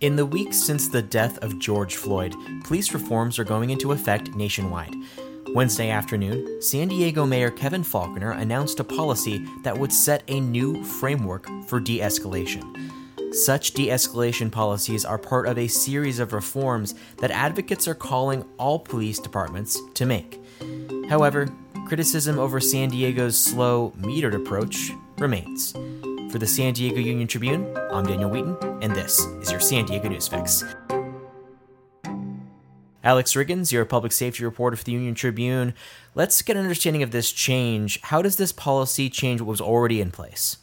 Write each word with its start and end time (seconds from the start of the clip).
In 0.00 0.16
the 0.16 0.26
weeks 0.26 0.56
since 0.56 0.88
the 0.88 1.02
death 1.02 1.38
of 1.38 1.60
George 1.60 1.96
Floyd, 1.96 2.34
police 2.64 2.92
reforms 2.92 3.38
are 3.38 3.44
going 3.44 3.70
into 3.70 3.92
effect 3.92 4.34
nationwide. 4.34 4.94
Wednesday 5.54 5.88
afternoon, 5.88 6.60
San 6.60 6.88
Diego 6.88 7.24
Mayor 7.24 7.50
Kevin 7.50 7.84
Faulconer 7.84 8.36
announced 8.36 8.80
a 8.80 8.84
policy 8.84 9.46
that 9.62 9.78
would 9.78 9.92
set 9.92 10.24
a 10.26 10.40
new 10.40 10.82
framework 10.82 11.48
for 11.68 11.78
de 11.78 12.00
escalation. 12.00 12.92
Such 13.32 13.70
de 13.70 13.86
escalation 13.86 14.50
policies 14.50 15.04
are 15.04 15.16
part 15.16 15.46
of 15.46 15.58
a 15.58 15.68
series 15.68 16.18
of 16.18 16.32
reforms 16.32 16.96
that 17.18 17.30
advocates 17.30 17.86
are 17.86 17.94
calling 17.94 18.44
all 18.58 18.80
police 18.80 19.20
departments 19.20 19.80
to 19.94 20.06
make. 20.06 20.42
However, 21.08 21.48
criticism 21.86 22.38
over 22.38 22.58
San 22.58 22.88
Diego's 22.88 23.38
slow, 23.38 23.92
metered 24.00 24.34
approach 24.34 24.90
remains. 25.18 25.72
For 26.34 26.40
the 26.40 26.48
San 26.48 26.72
Diego 26.72 26.98
Union 26.98 27.28
Tribune, 27.28 27.78
I'm 27.92 28.04
Daniel 28.04 28.28
Wheaton, 28.28 28.56
and 28.82 28.92
this 28.92 29.20
is 29.40 29.52
your 29.52 29.60
San 29.60 29.84
Diego 29.84 30.08
News 30.08 30.26
Fix. 30.26 30.64
Alex 33.04 33.34
Riggins, 33.34 33.70
your 33.70 33.84
public 33.84 34.10
safety 34.10 34.44
reporter 34.44 34.76
for 34.76 34.82
the 34.82 34.90
Union 34.90 35.14
Tribune. 35.14 35.74
Let's 36.16 36.42
get 36.42 36.56
an 36.56 36.62
understanding 36.64 37.04
of 37.04 37.12
this 37.12 37.30
change. 37.30 38.00
How 38.02 38.20
does 38.20 38.34
this 38.34 38.50
policy 38.50 39.08
change 39.08 39.42
what 39.42 39.46
was 39.46 39.60
already 39.60 40.00
in 40.00 40.10
place? 40.10 40.56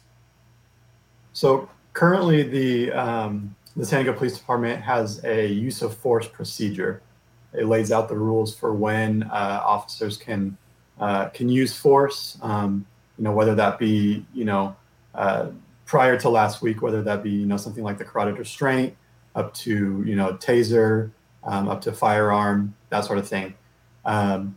So 1.32 1.70
currently, 1.94 2.42
the 2.42 2.92
um, 2.92 3.56
the 3.74 3.86
San 3.86 4.04
Diego 4.04 4.18
Police 4.18 4.36
Department 4.36 4.82
has 4.82 5.24
a 5.24 5.46
use 5.46 5.80
of 5.80 5.96
force 5.96 6.28
procedure. 6.28 7.00
It 7.54 7.64
lays 7.64 7.90
out 7.90 8.10
the 8.10 8.18
rules 8.18 8.54
for 8.54 8.74
when 8.74 9.22
uh, 9.22 9.62
officers 9.64 10.18
can 10.18 10.58
uh, 11.00 11.30
can 11.30 11.48
use 11.48 11.74
force. 11.74 12.36
Um, 12.42 12.84
you 13.16 13.24
know, 13.24 13.32
whether 13.32 13.54
that 13.54 13.78
be 13.78 14.26
you 14.34 14.44
know 14.44 14.76
uh, 15.14 15.48
prior 15.86 16.18
to 16.18 16.28
last 16.28 16.62
week, 16.62 16.82
whether 16.82 17.02
that 17.02 17.22
be 17.22 17.30
you 17.30 17.46
know 17.46 17.56
something 17.56 17.84
like 17.84 17.98
the 17.98 18.04
carotid 18.04 18.38
restraint, 18.38 18.96
up 19.34 19.52
to 19.54 20.02
you 20.06 20.16
know 20.16 20.34
taser, 20.34 21.10
um, 21.44 21.68
up 21.68 21.80
to 21.82 21.92
firearm, 21.92 22.74
that 22.90 23.04
sort 23.04 23.18
of 23.18 23.28
thing. 23.28 23.54
Um, 24.04 24.56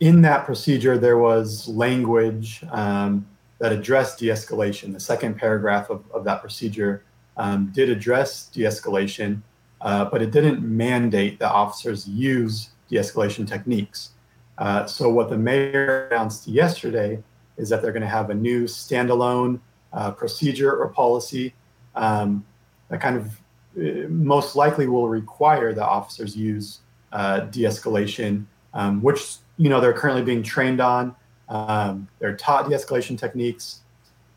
in 0.00 0.22
that 0.22 0.44
procedure, 0.44 0.98
there 0.98 1.18
was 1.18 1.66
language 1.68 2.62
um, 2.70 3.26
that 3.58 3.72
addressed 3.72 4.18
de-escalation. 4.18 4.92
The 4.92 5.00
second 5.00 5.38
paragraph 5.38 5.88
of, 5.88 6.04
of 6.12 6.24
that 6.24 6.40
procedure 6.42 7.02
um, 7.36 7.70
did 7.74 7.88
address 7.88 8.46
de-escalation, 8.48 9.40
uh, 9.80 10.04
but 10.06 10.20
it 10.20 10.30
didn't 10.30 10.60
mandate 10.60 11.38
that 11.38 11.50
officers 11.50 12.06
use 12.06 12.70
de-escalation 12.88 13.48
techniques. 13.48 14.10
Uh, 14.58 14.86
so 14.86 15.08
what 15.08 15.28
the 15.28 15.38
mayor 15.38 16.08
announced 16.08 16.46
yesterday 16.46 17.22
is 17.56 17.68
that 17.68 17.82
they're 17.82 17.92
going 17.92 18.02
to 18.02 18.08
have 18.08 18.30
a 18.30 18.34
new 18.34 18.64
standalone 18.64 19.60
uh, 19.92 20.10
procedure 20.10 20.74
or 20.74 20.88
policy 20.88 21.54
um, 21.94 22.44
that 22.88 23.00
kind 23.00 23.16
of 23.16 23.40
uh, 23.78 24.08
most 24.08 24.56
likely 24.56 24.86
will 24.86 25.08
require 25.08 25.72
that 25.72 25.84
officers 25.84 26.36
use 26.36 26.80
uh, 27.12 27.40
de-escalation, 27.40 28.44
um, 28.74 29.02
which 29.02 29.36
you 29.56 29.68
know 29.68 29.80
they're 29.80 29.92
currently 29.92 30.22
being 30.22 30.42
trained 30.42 30.80
on. 30.80 31.14
Um, 31.48 32.08
they're 32.18 32.36
taught 32.36 32.68
de-escalation 32.68 33.18
techniques, 33.18 33.80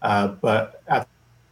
uh, 0.02 0.30
but 0.30 0.81
at 0.88 1.08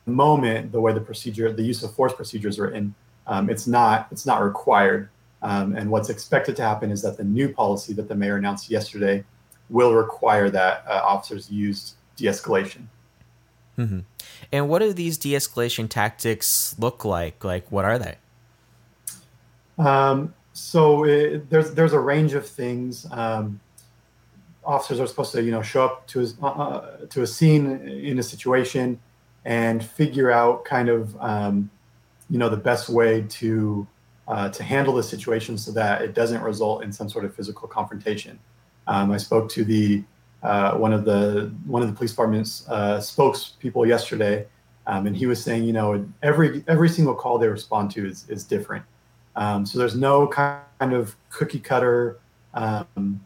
the 0.06 0.12
moment, 0.12 0.72
the 0.72 0.80
way 0.80 0.94
the 0.94 1.02
procedure, 1.02 1.52
the 1.52 1.64
use 1.64 1.84
of 1.84 1.94
force 1.94 2.14
procedure 2.14 2.48
is 2.48 2.60
written, 2.60 2.96
um, 3.26 3.50
it's 3.50 3.68
not 3.68 4.08
it's 4.12 4.26
not 4.26 4.42
required. 4.42 5.10
Um, 5.42 5.76
and 5.76 5.92
what's 5.92 6.10
expected 6.10 6.56
to 6.56 6.64
happen 6.64 6.92
is 6.92 7.02
that 7.04 7.18
the 7.18 7.24
new 7.24 7.54
policy 7.54 7.94
that 7.94 8.08
the 8.08 8.16
mayor 8.16 8.38
announced 8.38 8.72
yesterday 8.72 9.24
will 9.70 9.94
require 9.94 10.50
that 10.50 10.84
uh, 10.88 11.02
officers 11.04 11.52
use 11.52 11.96
de-escalation. 12.16 12.88
Mm-hmm. 13.78 14.00
And 14.52 14.70
what 14.70 14.80
do 14.80 14.94
these 14.94 15.18
de-escalation 15.18 15.90
tactics 15.90 16.76
look 16.80 17.06
like? 17.06 17.44
Like, 17.44 17.72
what 17.72 17.86
are 17.86 18.00
they? 18.00 18.16
Um, 19.78 20.34
so 20.54 21.04
it, 21.04 21.50
there's 21.50 21.72
there's 21.72 21.94
a 21.94 22.00
range 22.00 22.34
of 22.34 22.48
things. 22.48 23.06
Um, 23.12 23.60
officers 24.66 25.00
are 25.00 25.08
supposed 25.08 25.32
to, 25.34 25.44
you 25.44 25.52
know, 25.52 25.62
show 25.62 25.86
up 25.86 26.08
to 26.08 26.22
a, 26.22 26.28
uh, 26.42 26.48
uh, 26.48 26.98
to 27.10 27.22
a 27.22 27.28
scene 27.28 27.88
in 27.88 28.20
a 28.20 28.24
situation 28.24 29.00
and 29.46 29.84
figure 29.84 30.30
out 30.32 30.66
kind 30.66 30.90
of, 30.90 31.16
um, 31.22 31.70
you 32.30 32.38
know, 32.38 32.50
the 32.50 32.58
best 32.58 32.90
way 32.90 33.22
to 33.30 33.88
uh, 34.28 34.50
to 34.50 34.64
handle 34.64 34.96
the 34.96 35.04
situation 35.04 35.58
so 35.58 35.72
that 35.72 36.02
it 36.02 36.14
doesn't 36.14 36.42
result 36.42 36.84
in 36.84 36.92
some 36.92 37.08
sort 37.08 37.24
of 37.24 37.34
physical 37.34 37.68
confrontation. 37.68 38.38
Um, 38.88 39.12
I 39.12 39.18
spoke 39.18 39.50
to 39.52 39.64
the 39.64 40.04
uh, 40.44 40.74
one 40.74 40.94
of 40.94 41.06
the 41.06 41.52
one 41.66 41.82
of 41.82 41.88
the 41.88 41.96
police 41.96 42.12
department's 42.12 42.68
uh, 42.70 42.98
spokespeople 42.98 43.88
yesterday, 43.88 44.46
um, 44.86 45.08
and 45.08 45.16
he 45.16 45.26
was 45.26 45.44
saying, 45.44 45.64
you 45.64 45.74
know, 45.74 46.06
every 46.22 46.64
every 46.68 46.90
single 46.90 47.16
call 47.16 47.38
they 47.38 47.48
respond 47.48 47.92
to 47.92 48.06
is 48.06 48.26
is 48.30 48.44
different. 48.44 48.86
Um, 49.36 49.66
so 49.66 49.78
there's 49.78 49.96
no 49.96 50.28
kind 50.28 50.94
of 50.94 51.16
cookie 51.30 51.60
cutter 51.60 52.20
um, 52.54 53.22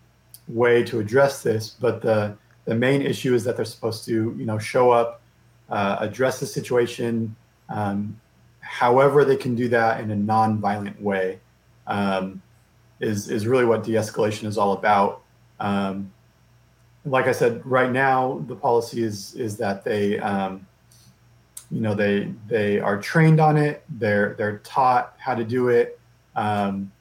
way 0.47 0.83
to 0.83 0.99
address 0.99 1.43
this, 1.43 1.69
but 1.69 2.01
the 2.01 2.35
the 2.65 2.75
main 2.75 3.01
issue 3.01 3.33
is 3.33 3.43
that 3.43 3.55
they're 3.55 3.65
supposed 3.65 4.05
to, 4.05 4.35
you 4.37 4.45
know, 4.45 4.59
show 4.59 4.91
up, 4.91 5.21
uh, 5.69 5.97
address 5.99 6.39
the 6.39 6.45
situation, 6.45 7.35
um, 7.69 8.19
however 8.59 9.25
they 9.25 9.35
can 9.35 9.55
do 9.55 9.67
that 9.69 9.99
in 10.01 10.11
a 10.11 10.15
non-violent 10.15 11.01
way, 11.01 11.39
um, 11.87 12.41
is 12.99 13.29
is 13.29 13.47
really 13.47 13.65
what 13.65 13.83
de-escalation 13.83 14.45
is 14.45 14.57
all 14.57 14.73
about. 14.73 15.23
Like 17.05 17.27
I 17.27 17.31
said, 17.31 17.65
right 17.65 17.91
now 17.91 18.43
the 18.47 18.55
policy 18.55 19.03
is 19.03 19.33
is 19.35 19.57
that 19.57 19.83
they, 19.83 20.19
um, 20.19 20.67
you 21.71 21.81
know, 21.81 21.95
they 21.95 22.31
they 22.47 22.79
are 22.79 22.99
trained 23.01 23.39
on 23.39 23.57
it. 23.57 23.83
They're 23.89 24.35
they're 24.37 24.59
taught 24.59 25.15
how 25.17 25.33
to 25.33 25.43
do 25.43 25.69
it. 25.69 25.99
Um, 26.35 26.91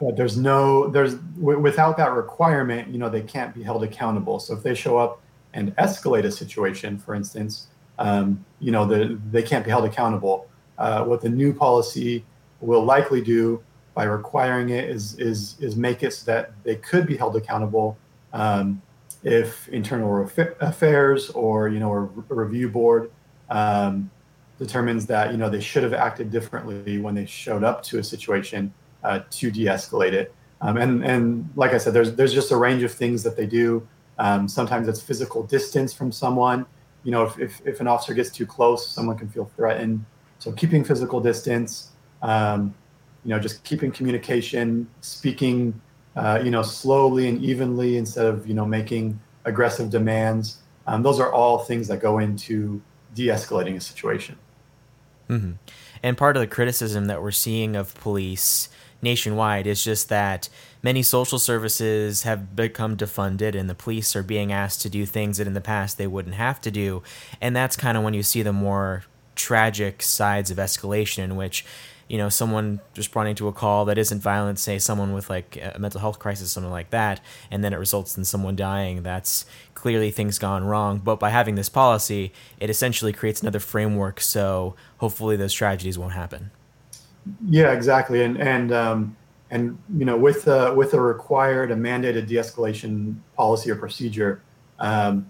but 0.00 0.16
there's 0.16 0.36
no 0.36 0.88
there's 0.88 1.14
w- 1.14 1.58
without 1.58 1.96
that 1.98 2.12
requirement, 2.12 2.88
you 2.88 2.98
know, 2.98 3.08
they 3.08 3.22
can't 3.22 3.54
be 3.54 3.62
held 3.62 3.84
accountable. 3.84 4.40
So 4.40 4.54
if 4.54 4.62
they 4.62 4.74
show 4.74 4.98
up 4.98 5.20
and 5.52 5.74
escalate 5.76 6.24
a 6.24 6.30
situation, 6.30 6.98
for 6.98 7.14
instance, 7.14 7.68
um, 7.98 8.44
you 8.60 8.72
know, 8.72 8.86
the, 8.86 9.18
they 9.30 9.42
can't 9.42 9.64
be 9.64 9.70
held 9.70 9.84
accountable. 9.84 10.48
Uh, 10.78 11.04
what 11.04 11.20
the 11.20 11.28
new 11.28 11.52
policy 11.52 12.24
will 12.60 12.84
likely 12.84 13.20
do 13.20 13.62
by 13.94 14.04
requiring 14.04 14.70
it 14.70 14.88
is 14.88 15.18
is 15.18 15.56
is 15.60 15.76
make 15.76 16.02
it 16.02 16.12
so 16.12 16.24
that 16.24 16.52
they 16.64 16.76
could 16.76 17.06
be 17.06 17.16
held 17.16 17.36
accountable 17.36 17.98
um, 18.32 18.80
if 19.22 19.68
internal 19.68 20.28
affairs 20.60 21.30
or 21.30 21.68
you 21.68 21.78
know 21.78 21.92
a, 21.92 22.34
review 22.34 22.68
board 22.68 23.10
um, 23.50 24.10
determines 24.58 25.06
that 25.06 25.32
you 25.32 25.36
know 25.36 25.50
they 25.50 25.60
should 25.60 25.82
have 25.82 25.92
acted 25.92 26.30
differently 26.30 26.98
when 26.98 27.14
they 27.14 27.26
showed 27.26 27.64
up 27.64 27.82
to 27.82 27.98
a 27.98 28.04
situation 28.04 28.72
uh, 29.04 29.20
to 29.30 29.50
de-escalate 29.50 30.12
it. 30.12 30.34
Um, 30.62 30.76
and 30.76 31.04
and 31.04 31.48
like 31.56 31.72
I 31.72 31.78
said, 31.78 31.92
there's 31.92 32.14
there's 32.14 32.34
just 32.34 32.50
a 32.50 32.56
range 32.56 32.82
of 32.82 32.92
things 32.92 33.22
that 33.22 33.36
they 33.36 33.46
do. 33.46 33.86
Um, 34.18 34.48
sometimes 34.48 34.88
it's 34.88 35.00
physical 35.00 35.42
distance 35.42 35.94
from 35.94 36.12
someone. 36.12 36.66
You 37.04 37.12
know, 37.12 37.24
if, 37.24 37.38
if, 37.38 37.66
if, 37.66 37.80
an 37.80 37.88
officer 37.88 38.12
gets 38.12 38.28
too 38.28 38.44
close, 38.44 38.86
someone 38.86 39.16
can 39.16 39.28
feel 39.30 39.50
threatened. 39.56 40.04
So 40.38 40.52
keeping 40.52 40.84
physical 40.84 41.20
distance, 41.20 41.92
um, 42.20 42.74
you 43.24 43.30
know, 43.30 43.38
just 43.38 43.64
keeping 43.64 43.90
communication, 43.90 44.86
speaking 45.00 45.80
uh, 46.16 46.40
you 46.42 46.50
know, 46.50 46.62
slowly 46.62 47.28
and 47.28 47.42
evenly 47.42 47.96
instead 47.96 48.26
of, 48.26 48.46
you 48.46 48.54
know, 48.54 48.66
making 48.66 49.20
aggressive 49.44 49.90
demands. 49.90 50.58
Um, 50.86 51.02
those 51.02 51.20
are 51.20 51.32
all 51.32 51.58
things 51.58 51.88
that 51.88 52.00
go 52.00 52.18
into 52.18 52.80
de-escalating 53.14 53.76
a 53.76 53.80
situation. 53.80 54.36
Mm-hmm. 55.28 55.52
And 56.02 56.16
part 56.16 56.36
of 56.36 56.40
the 56.40 56.46
criticism 56.46 57.06
that 57.06 57.22
we're 57.22 57.30
seeing 57.30 57.76
of 57.76 57.94
police 57.94 58.68
nationwide 59.02 59.66
is 59.66 59.82
just 59.82 60.08
that 60.08 60.48
many 60.82 61.02
social 61.02 61.38
services 61.38 62.24
have 62.24 62.54
become 62.54 62.96
defunded 62.96 63.54
and 63.54 63.68
the 63.70 63.74
police 63.74 64.14
are 64.16 64.22
being 64.22 64.52
asked 64.52 64.82
to 64.82 64.90
do 64.90 65.06
things 65.06 65.38
that 65.38 65.46
in 65.46 65.54
the 65.54 65.60
past 65.60 65.96
they 65.98 66.06
wouldn't 66.06 66.34
have 66.34 66.60
to 66.60 66.70
do. 66.70 67.02
And 67.40 67.54
that's 67.54 67.76
kind 67.76 67.96
of 67.96 68.04
when 68.04 68.14
you 68.14 68.22
see 68.22 68.42
the 68.42 68.52
more 68.52 69.04
tragic 69.34 70.02
sides 70.02 70.50
of 70.50 70.58
escalation 70.58 71.24
in 71.24 71.36
which 71.36 71.64
you 72.10 72.18
know 72.18 72.28
someone 72.28 72.80
responding 72.96 73.36
to 73.36 73.46
a 73.46 73.52
call 73.52 73.84
that 73.84 73.96
isn't 73.96 74.20
violent 74.20 74.58
say 74.58 74.80
someone 74.80 75.12
with 75.12 75.30
like 75.30 75.56
a 75.56 75.78
mental 75.78 76.00
health 76.00 76.18
crisis 76.18 76.50
something 76.50 76.72
like 76.72 76.90
that 76.90 77.20
and 77.52 77.62
then 77.62 77.72
it 77.72 77.76
results 77.76 78.18
in 78.18 78.24
someone 78.24 78.56
dying 78.56 79.04
that's 79.04 79.46
clearly 79.74 80.10
things 80.10 80.38
gone 80.38 80.64
wrong. 80.64 80.98
But 80.98 81.20
by 81.20 81.30
having 81.30 81.54
this 81.54 81.68
policy 81.68 82.32
it 82.58 82.68
essentially 82.68 83.12
creates 83.12 83.42
another 83.42 83.60
framework 83.60 84.20
so 84.20 84.74
hopefully 84.98 85.36
those 85.36 85.52
tragedies 85.52 85.96
won't 85.96 86.14
happen. 86.14 86.50
Yeah 87.48 87.70
exactly 87.70 88.24
and 88.24 88.36
and 88.38 88.72
um 88.72 89.16
and 89.52 89.78
you 89.96 90.04
know 90.04 90.16
with 90.16 90.48
uh, 90.48 90.74
with 90.76 90.94
a 90.94 91.00
required 91.00 91.70
a 91.70 91.76
mandated 91.76 92.26
de-escalation 92.26 93.16
policy 93.36 93.70
or 93.70 93.76
procedure 93.76 94.42
um, 94.80 95.26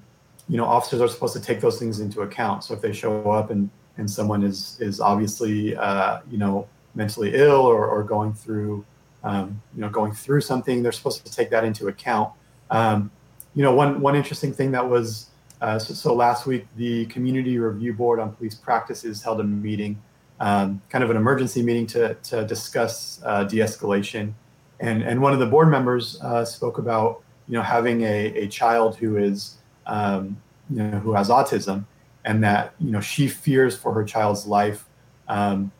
you 0.49 0.57
know 0.57 0.65
officers 0.65 1.03
are 1.03 1.09
supposed 1.09 1.35
to 1.35 1.41
take 1.41 1.61
those 1.61 1.79
things 1.79 2.01
into 2.01 2.23
account. 2.23 2.65
So 2.65 2.73
if 2.73 2.81
they 2.81 2.93
show 2.93 3.31
up 3.31 3.51
and 3.51 3.69
and 4.01 4.11
someone 4.11 4.43
is 4.43 4.77
is 4.81 5.01
obviously 5.01 5.77
uh, 5.77 6.21
you 6.31 6.39
know 6.39 6.67
mentally 6.97 7.33
ill 7.35 7.61
or, 7.61 7.87
or 7.87 8.03
going 8.03 8.33
through 8.33 8.85
um, 9.23 9.63
you 9.75 9.81
know 9.81 9.89
going 9.89 10.13
through 10.13 10.41
something, 10.41 10.83
they're 10.83 10.93
supposed 10.93 11.25
to 11.25 11.33
take 11.33 11.51
that 11.51 11.63
into 11.63 11.87
account. 11.87 12.33
Um, 12.71 13.11
you 13.55 13.63
know, 13.63 13.75
one 13.75 14.01
one 14.01 14.17
interesting 14.17 14.53
thing 14.53 14.73
that 14.73 14.89
was 14.89 15.31
uh, 15.61 15.79
so, 15.79 15.93
so, 15.93 16.15
last 16.15 16.47
week 16.47 16.67
the 16.77 17.05
Community 17.07 17.59
Review 17.59 17.93
Board 17.93 18.19
on 18.19 18.33
Police 18.33 18.55
Practices 18.55 19.23
held 19.23 19.41
a 19.41 19.45
meeting, 19.45 20.01
um, 20.41 20.81
kind 20.89 21.05
of 21.05 21.11
an 21.11 21.17
emergency 21.17 21.63
meeting 21.63 21.87
to, 21.89 22.15
to 22.15 22.47
discuss 22.47 23.21
uh, 23.25 23.45
de-escalation. 23.45 24.33
And, 24.81 25.03
and 25.03 25.21
one 25.21 25.35
of 25.35 25.39
the 25.39 25.47
board 25.47 25.69
members 25.69 26.19
uh, 26.23 26.47
spoke 26.47 26.79
about, 26.79 27.23
you 27.47 27.55
know, 27.55 27.63
having 27.63 28.01
a, 28.03 28.45
a 28.45 28.49
child 28.49 28.97
who 28.97 29.19
is, 29.19 29.59
um, 29.87 30.41
you 30.71 30.83
know, 30.83 30.99
who 31.01 31.13
has 31.13 31.29
autism 31.29 31.85
and 32.25 32.43
that, 32.45 32.75
you 32.79 32.91
know, 32.91 33.01
she 33.01 33.29
fears 33.29 33.77
for 33.77 33.93
her 33.93 34.05
child's 34.05 34.47
life. 34.47 34.87
Um, 35.29 35.73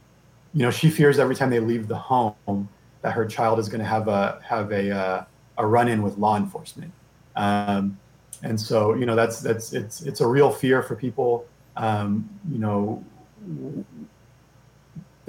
you 0.55 0.63
know, 0.63 0.71
she 0.71 0.91
fears 0.91 1.19
every 1.19 1.35
time 1.35 1.51
they 1.51 1.61
leave 1.61 1.89
the 1.89 1.97
home 1.97 2.69
that 3.03 3.13
her 3.13 3.27
child 3.27 3.59
is 3.59 3.69
going 3.69 3.81
to 3.81 3.87
have 3.87 4.09
a, 4.09 4.41
have 4.45 4.73
a, 4.73 4.91
uh, 4.91 5.25
a 5.59 5.67
run-in 5.67 6.03
with 6.03 6.19
law 6.19 6.37
enforcement. 6.37 6.93
Um, 7.37 7.99
and 8.43 8.59
so, 8.61 8.95
you 8.95 9.07
know, 9.07 9.15
that's, 9.15 9.41
that's, 9.41 9.73
it's, 9.73 10.03
it's 10.03 10.21
a 10.21 10.27
real 10.27 10.51
fear 10.51 10.83
for 10.83 10.97
people, 10.97 11.47
um, 11.77 12.29
you 12.51 12.59
know, 12.59 13.05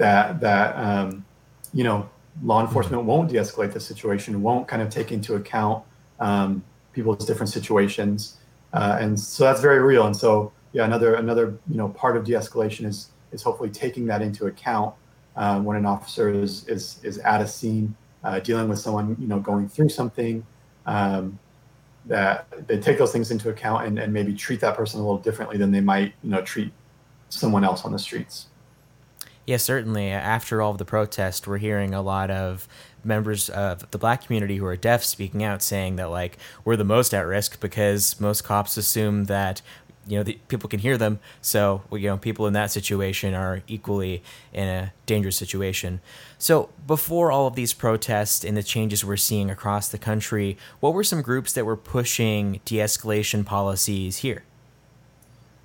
that 0.02 0.40
that 0.40 0.76
um, 0.76 1.24
you 1.72 1.84
know 1.84 2.08
law 2.42 2.60
enforcement 2.60 3.04
won't 3.04 3.28
de-escalate 3.30 3.72
the 3.72 3.80
situation, 3.80 4.42
won't 4.42 4.66
kind 4.66 4.82
of 4.82 4.88
take 4.88 5.12
into 5.12 5.34
account 5.34 5.84
um, 6.18 6.62
people's 6.92 7.24
different 7.24 7.50
situations, 7.50 8.38
uh, 8.72 8.98
and 9.00 9.18
so 9.18 9.44
that's 9.44 9.60
very 9.60 9.80
real. 9.80 10.06
And 10.06 10.16
so 10.16 10.52
yeah, 10.72 10.84
another 10.84 11.14
another 11.14 11.58
you 11.68 11.76
know 11.76 11.88
part 11.88 12.16
of 12.16 12.24
de-escalation 12.24 12.86
is 12.86 13.10
is 13.32 13.42
hopefully 13.42 13.70
taking 13.70 14.06
that 14.06 14.22
into 14.22 14.46
account 14.46 14.94
uh, 15.36 15.60
when 15.60 15.76
an 15.76 15.86
officer 15.86 16.30
is 16.30 16.66
is 16.68 16.98
is 17.02 17.18
at 17.18 17.40
a 17.40 17.46
scene 17.46 17.94
uh, 18.24 18.40
dealing 18.40 18.68
with 18.68 18.78
someone 18.78 19.16
you 19.18 19.26
know 19.26 19.40
going 19.40 19.68
through 19.68 19.88
something. 19.88 20.44
Um, 20.86 21.38
that 22.06 22.48
they 22.66 22.80
take 22.80 22.98
those 22.98 23.12
things 23.12 23.30
into 23.30 23.48
account 23.48 23.86
and, 23.86 23.96
and 23.96 24.12
maybe 24.12 24.34
treat 24.34 24.58
that 24.58 24.76
person 24.76 24.98
a 24.98 25.02
little 25.04 25.20
differently 25.20 25.56
than 25.56 25.70
they 25.70 25.80
might 25.80 26.12
you 26.22 26.30
know 26.30 26.42
treat 26.42 26.72
someone 27.28 27.64
else 27.64 27.84
on 27.84 27.92
the 27.92 27.98
streets. 27.98 28.46
Yeah, 29.46 29.56
certainly. 29.56 30.10
After 30.10 30.62
all 30.62 30.70
of 30.70 30.78
the 30.78 30.84
protests, 30.84 31.46
we're 31.46 31.58
hearing 31.58 31.94
a 31.94 32.02
lot 32.02 32.30
of 32.30 32.68
members 33.04 33.48
of 33.48 33.90
the 33.90 33.98
black 33.98 34.24
community 34.24 34.56
who 34.56 34.66
are 34.66 34.76
deaf 34.76 35.02
speaking 35.02 35.42
out 35.42 35.60
saying 35.60 35.96
that 35.96 36.08
like 36.08 36.38
we're 36.64 36.76
the 36.76 36.84
most 36.84 37.12
at 37.12 37.26
risk 37.26 37.60
because 37.60 38.20
most 38.20 38.44
cops 38.44 38.76
assume 38.76 39.24
that 39.24 39.60
you 40.06 40.16
know 40.16 40.22
the, 40.22 40.38
people 40.48 40.68
can 40.68 40.80
hear 40.80 40.98
them 40.98 41.20
so 41.40 41.82
you 41.92 42.08
know 42.08 42.16
people 42.16 42.46
in 42.46 42.52
that 42.52 42.70
situation 42.70 43.34
are 43.34 43.62
equally 43.66 44.22
in 44.52 44.66
a 44.66 44.92
dangerous 45.06 45.36
situation 45.36 46.00
so 46.38 46.68
before 46.86 47.30
all 47.30 47.46
of 47.46 47.54
these 47.54 47.72
protests 47.72 48.44
and 48.44 48.56
the 48.56 48.62
changes 48.62 49.04
we're 49.04 49.16
seeing 49.16 49.50
across 49.50 49.88
the 49.88 49.98
country 49.98 50.56
what 50.80 50.92
were 50.92 51.04
some 51.04 51.22
groups 51.22 51.52
that 51.52 51.64
were 51.64 51.76
pushing 51.76 52.60
de-escalation 52.64 53.44
policies 53.44 54.18
here 54.18 54.42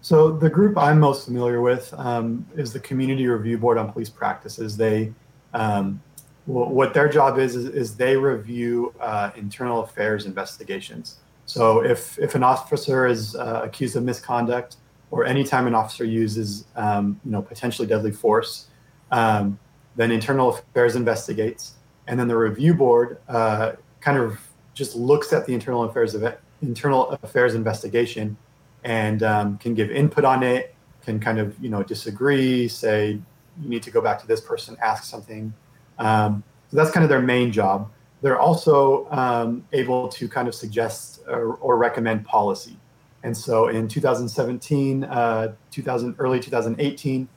so 0.07 0.31
the 0.31 0.49
group 0.49 0.77
I'm 0.77 1.01
most 1.01 1.25
familiar 1.25 1.59
with 1.59 1.93
um, 1.97 2.45
is 2.55 2.71
the 2.71 2.79
Community 2.79 3.27
Review 3.27 3.57
Board 3.57 3.77
on 3.77 3.91
Police 3.91 4.09
Practices. 4.09 4.77
They, 4.77 5.11
um, 5.53 6.01
what 6.45 6.93
their 6.93 7.09
job 7.09 7.37
is, 7.37 7.57
is, 7.57 7.65
is 7.65 7.97
they 7.97 8.15
review 8.15 8.93
uh, 9.01 9.31
internal 9.35 9.83
affairs 9.83 10.25
investigations. 10.25 11.17
So 11.47 11.83
if 11.83 12.19
if 12.19 12.35
an 12.35 12.43
officer 12.43 13.07
is 13.07 13.35
uh, 13.35 13.61
accused 13.63 13.95
of 13.95 14.03
misconduct, 14.03 14.75
or 15.11 15.25
anytime 15.25 15.65
an 15.65 15.73
officer 15.73 16.03
uses, 16.03 16.65
um, 16.75 17.19
you 17.23 17.31
know, 17.31 17.41
potentially 17.41 17.87
deadly 17.87 18.11
force, 18.11 18.67
um, 19.11 19.57
then 19.95 20.11
internal 20.11 20.49
affairs 20.49 20.97
investigates, 20.97 21.75
and 22.07 22.19
then 22.19 22.27
the 22.27 22.35
review 22.35 22.73
board 22.73 23.19
uh, 23.29 23.71
kind 24.01 24.17
of 24.17 24.39
just 24.73 24.95
looks 24.95 25.31
at 25.31 25.45
the 25.45 25.53
internal 25.53 25.83
affairs 25.83 26.13
of 26.13 26.37
internal 26.61 27.11
affairs 27.23 27.55
investigation 27.55 28.35
and 28.83 29.23
um, 29.23 29.57
can 29.57 29.73
give 29.73 29.89
input 29.89 30.25
on 30.25 30.43
it, 30.43 30.75
can 31.01 31.17
kind 31.17 31.39
of 31.39 31.57
you 31.63 31.69
know 31.69 31.81
disagree, 31.81 32.67
say 32.67 33.19
you 33.61 33.69
need 33.69 33.83
to 33.83 33.91
go 33.91 34.01
back 34.01 34.19
to 34.19 34.27
this 34.27 34.41
person, 34.41 34.75
ask 34.81 35.05
something. 35.05 35.53
Um, 35.97 36.43
so 36.69 36.75
that's 36.75 36.91
kind 36.91 37.05
of 37.05 37.09
their 37.09 37.21
main 37.21 37.53
job. 37.53 37.89
They're 38.27 38.37
also 38.37 39.07
um, 39.09 39.63
able 39.71 40.09
to 40.09 40.27
kind 40.27 40.49
of 40.49 40.53
suggest 40.53 41.21
or, 41.29 41.53
or, 41.61 41.77
recommend 41.77 42.25
policy. 42.25 42.75
And 43.23 43.37
so 43.37 43.69
in 43.69 43.87
2017, 43.87 45.05
uh, 45.05 45.53
2000, 45.71 46.15
early 46.19 46.41
2018, 46.41 47.29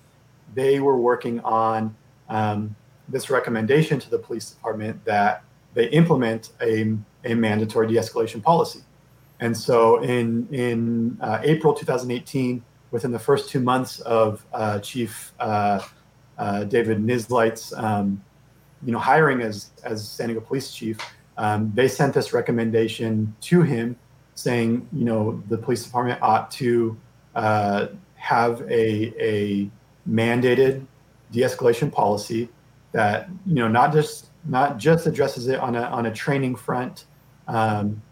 they 0.57 0.81
were 0.81 0.97
working 0.97 1.39
on 1.43 1.95
um, 2.29 2.75
this 3.09 3.31
recommendation 3.31 4.01
to 4.01 4.11
the 4.11 4.19
police 4.19 4.51
department 4.51 5.05
that 5.05 5.45
they 5.75 5.89
implement 5.91 6.51
a, 6.61 6.97
a 7.25 7.35
mandatory 7.35 7.87
de-escalation 7.87 8.43
policy. 8.43 8.81
And 9.39 9.57
so 9.57 10.03
in 10.03 10.49
in 10.53 11.19
uh, 11.21 11.39
April 11.45 11.73
2018, 11.73 12.65
within 12.91 13.13
the 13.13 13.19
first 13.21 13.49
two 13.49 13.61
months 13.61 14.01
of 14.01 14.45
uh, 14.53 14.81
Chief 14.81 15.33
uh, 15.39 15.83
uh 16.37 16.65
David 16.65 16.99
Nisleit's 16.99 17.73
um, 17.75 18.25
you 18.85 18.93
know 18.93 18.99
hiring 18.99 19.41
as 19.43 19.71
as 19.85 20.09
San 20.09 20.29
Diego 20.29 20.41
Police 20.41 20.73
Chief, 20.73 20.99
um, 21.37 21.73
they 21.75 21.89
sent 21.89 22.15
this 22.15 22.33
recommendation 22.33 23.35
to 23.43 23.63
him, 23.63 23.97
saying 24.35 24.89
you 24.93 25.05
know 25.05 25.43
the 25.49 25.59
police 25.59 25.85
department 25.85 26.21
ought 26.23 26.51
to 26.53 26.97
uh, 27.35 27.89
have 28.15 28.61
a 28.63 29.13
a 29.19 29.71
mandated 30.09 30.85
de-escalation 31.33 31.93
policy 31.93 32.49
that 32.93 33.29
you 33.47 33.55
know 33.55 33.69
not 33.69 33.93
just 33.93 34.29
not 34.45 34.79
just 34.79 35.07
addresses 35.07 35.49
it 35.49 35.61
on 35.61 35.77
a 35.77 35.83
on 35.83 36.07
a 36.07 36.13
training 36.13 36.57
front. 36.57 37.05
Um, 37.47 38.03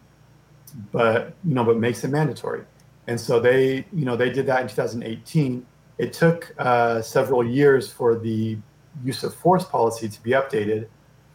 but 0.93 1.35
you 1.44 1.55
know, 1.55 1.65
but 1.65 1.79
makes 1.79 2.05
it 2.05 2.09
mandatory. 2.09 2.65
And 3.06 3.20
so 3.20 3.41
they, 3.41 3.87
you 3.93 4.05
know, 4.05 4.17
they 4.17 4.31
did 4.31 4.47
that 4.47 4.62
in 4.62 4.69
2018. 4.69 5.67
It 5.99 6.12
took 6.12 6.55
uh, 6.59 7.03
several 7.03 7.44
years 7.44 7.91
for 7.91 8.17
the 8.17 8.59
use 9.05 9.23
of 9.25 9.35
force 9.35 9.64
policy 9.64 10.08
to 10.08 10.23
be 10.23 10.31
updated. 10.31 10.88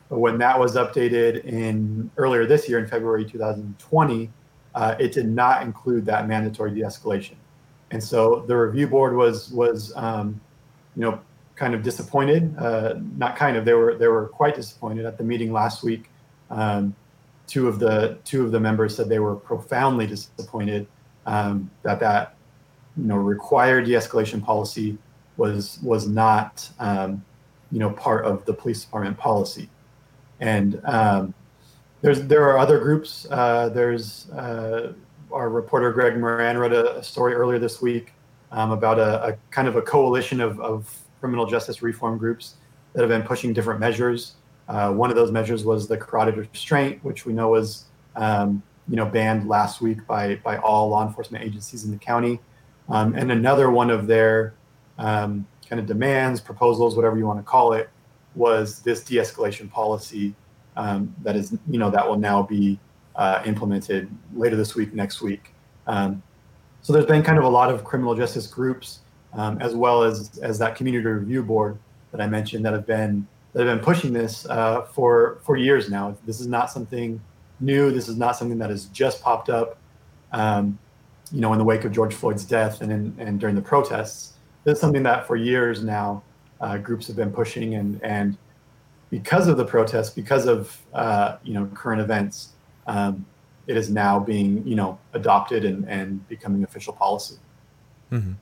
But 0.09 0.19
when 0.19 0.37
that 0.39 0.59
was 0.59 0.75
updated 0.75 1.45
in 1.45 2.11
earlier 2.17 2.45
this 2.45 2.67
year, 2.69 2.79
in 2.79 2.87
February 2.87 3.25
2020, 3.25 4.29
uh, 4.75 4.95
it 4.99 5.11
did 5.11 5.27
not 5.27 5.63
include 5.63 6.05
that 6.05 6.27
mandatory 6.27 6.71
de-escalation. 6.71 7.35
And 7.91 8.03
so 8.03 8.43
the 8.47 8.55
review 8.55 8.87
board 8.87 9.15
was 9.15 9.51
was 9.51 9.93
um, 9.95 10.41
you 10.95 11.01
know 11.01 11.19
kind 11.55 11.75
of 11.75 11.83
disappointed. 11.83 12.55
Uh, 12.57 12.95
not 13.17 13.35
kind 13.35 13.55
of. 13.55 13.65
They 13.65 13.73
were 13.73 13.95
they 13.95 14.07
were 14.07 14.27
quite 14.27 14.55
disappointed 14.55 15.05
at 15.05 15.17
the 15.17 15.23
meeting 15.23 15.53
last 15.53 15.83
week. 15.83 16.09
Um, 16.49 16.95
two 17.45 17.67
of 17.67 17.79
the 17.79 18.17
two 18.23 18.43
of 18.43 18.51
the 18.51 18.59
members 18.59 18.95
said 18.95 19.09
they 19.09 19.19
were 19.19 19.35
profoundly 19.35 20.07
disappointed 20.07 20.87
um, 21.25 21.69
that 21.83 21.99
that 21.99 22.35
you 22.97 23.05
know 23.05 23.17
required 23.17 23.85
de-escalation 23.85 24.43
policy 24.43 24.97
was 25.37 25.79
was 25.83 26.07
not 26.07 26.67
um, 26.79 27.23
you 27.73 27.79
know 27.79 27.89
part 27.89 28.25
of 28.25 28.45
the 28.45 28.53
police 28.53 28.85
department 28.85 29.17
policy, 29.17 29.69
and 30.39 30.79
um, 30.85 31.33
there's 32.01 32.21
there 32.27 32.43
are 32.49 32.57
other 32.57 32.79
groups. 32.79 33.27
Uh, 33.29 33.67
there's 33.69 34.29
uh, 34.31 34.93
our 35.31 35.49
reporter 35.49 35.91
Greg 35.91 36.17
Moran 36.17 36.57
wrote 36.57 36.73
a, 36.73 36.99
a 36.99 37.03
story 37.03 37.33
earlier 37.33 37.59
this 37.59 37.81
week 37.81 38.13
um, 38.51 38.71
about 38.71 38.99
a, 38.99 39.29
a, 39.29 39.37
kind 39.49 39.67
of 39.67 39.75
a 39.75 39.81
coalition 39.81 40.39
of, 40.39 40.59
of 40.61 40.95
criminal 41.19 41.45
justice 41.45 41.81
reform 41.81 42.17
groups 42.17 42.55
that 42.93 43.01
have 43.01 43.09
been 43.09 43.23
pushing 43.23 43.51
different 43.51 43.79
measures 43.79 44.35
uh, 44.67 44.91
one 44.91 45.09
of 45.09 45.15
those 45.15 45.31
measures 45.31 45.65
was 45.65 45.87
the 45.87 45.97
carotid 45.97 46.37
restraint, 46.37 47.03
which 47.03 47.25
we 47.25 47.33
know 47.33 47.49
was 47.49 47.85
um, 48.15 48.63
you 48.87 48.95
know 48.95 49.05
banned 49.05 49.47
last 49.47 49.81
week 49.81 50.05
by 50.07 50.35
by 50.35 50.57
all 50.57 50.89
law 50.89 51.05
enforcement 51.05 51.43
agencies 51.43 51.83
in 51.83 51.91
the 51.91 51.97
county. 51.97 52.39
Um, 52.89 53.15
and 53.15 53.31
another 53.31 53.69
one 53.69 53.89
of 53.89 54.07
their 54.07 54.53
um, 54.97 55.47
kind 55.73 55.79
of 55.79 55.87
demands, 55.87 56.39
proposals, 56.39 56.95
whatever 56.95 57.17
you 57.17 57.25
want 57.25 57.39
to 57.39 57.43
call 57.43 57.73
it, 57.73 57.89
was 58.35 58.83
this 58.83 59.03
de-escalation 59.03 59.71
policy 59.71 60.35
um, 60.77 61.15
that 61.23 61.35
is 61.35 61.57
you 61.67 61.79
know 61.79 61.89
that 61.89 62.07
will 62.07 62.17
now 62.17 62.43
be 62.43 62.79
uh, 63.15 63.41
implemented 63.43 64.07
later 64.35 64.55
this 64.55 64.75
week, 64.75 64.93
next 64.93 65.23
week. 65.23 65.51
Um, 65.87 66.21
so 66.83 66.93
there's 66.93 67.07
been 67.07 67.23
kind 67.23 67.39
of 67.39 67.43
a 67.43 67.49
lot 67.49 67.73
of 67.73 67.83
criminal 67.83 68.13
justice 68.13 68.45
groups, 68.45 68.99
um, 69.33 69.59
as 69.61 69.73
well 69.73 70.03
as 70.03 70.37
as 70.43 70.59
that 70.59 70.75
community 70.75 71.03
review 71.07 71.41
board 71.41 71.79
that 72.11 72.21
I 72.21 72.27
mentioned, 72.27 72.63
that 72.65 72.73
have 72.73 72.85
been 72.85 73.27
that 73.53 73.65
have 73.65 73.75
been 73.75 73.83
pushing 73.83 74.13
this 74.13 74.45
uh, 74.45 74.83
for 74.93 75.39
for 75.43 75.57
years 75.57 75.89
now. 75.89 76.15
This 76.27 76.39
is 76.39 76.45
not 76.45 76.69
something 76.69 77.19
new. 77.59 77.89
This 77.89 78.07
is 78.07 78.17
not 78.17 78.35
something 78.37 78.59
that 78.59 78.69
has 78.69 78.85
just 78.85 79.23
popped 79.23 79.49
up, 79.49 79.79
um, 80.33 80.77
you 81.31 81.41
know, 81.41 81.51
in 81.51 81.57
the 81.57 81.65
wake 81.65 81.83
of 81.83 81.91
George 81.91 82.13
Floyd's 82.13 82.45
death 82.45 82.81
and 82.81 82.91
in, 82.91 83.15
and 83.17 83.39
during 83.39 83.55
the 83.55 83.61
protests. 83.73 84.33
This 84.63 84.75
is 84.75 84.81
something 84.81 85.03
that 85.03 85.27
for 85.27 85.35
years 85.35 85.83
now 85.83 86.23
uh, 86.61 86.77
groups 86.77 87.07
have 87.07 87.15
been 87.15 87.31
pushing, 87.31 87.75
and 87.75 87.99
and 88.03 88.37
because 89.09 89.47
of 89.47 89.57
the 89.57 89.65
protests, 89.65 90.09
because 90.09 90.47
of 90.47 90.79
uh, 90.93 91.37
you 91.43 91.53
know 91.53 91.65
current 91.73 92.01
events, 92.01 92.49
um, 92.87 93.25
it 93.67 93.77
is 93.77 93.89
now 93.89 94.19
being 94.19 94.65
you 94.65 94.75
know 94.75 94.97
adopted 95.13 95.65
and 95.65 95.87
and 95.89 96.27
becoming 96.27 96.63
official 96.63 96.93
policy. 96.93 97.35
Mm-hmm. 98.11 98.33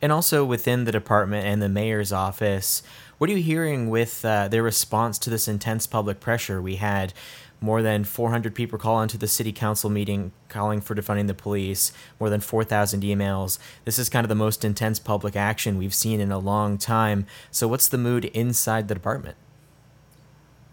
And 0.00 0.12
also 0.12 0.44
within 0.44 0.84
the 0.84 0.92
department 0.92 1.46
and 1.46 1.60
the 1.60 1.68
mayor's 1.68 2.12
office, 2.12 2.82
what 3.18 3.28
are 3.28 3.32
you 3.32 3.42
hearing 3.42 3.90
with 3.90 4.24
uh, 4.24 4.46
their 4.46 4.62
response 4.62 5.18
to 5.20 5.30
this 5.30 5.48
intense 5.48 5.86
public 5.86 6.20
pressure? 6.20 6.62
We 6.62 6.76
had 6.76 7.12
More 7.60 7.82
than 7.82 8.04
400 8.04 8.54
people 8.54 8.78
call 8.78 9.02
into 9.02 9.18
the 9.18 9.26
city 9.26 9.52
council 9.52 9.90
meeting 9.90 10.32
calling 10.48 10.80
for 10.80 10.94
defunding 10.94 11.26
the 11.26 11.34
police. 11.34 11.92
More 12.20 12.30
than 12.30 12.40
4,000 12.40 13.02
emails. 13.02 13.58
This 13.84 13.98
is 13.98 14.08
kind 14.08 14.24
of 14.24 14.28
the 14.28 14.34
most 14.34 14.64
intense 14.64 14.98
public 14.98 15.34
action 15.34 15.76
we've 15.76 15.94
seen 15.94 16.20
in 16.20 16.30
a 16.30 16.38
long 16.38 16.78
time. 16.78 17.26
So, 17.50 17.66
what's 17.66 17.88
the 17.88 17.98
mood 17.98 18.26
inside 18.26 18.88
the 18.88 18.94
department? 18.94 19.36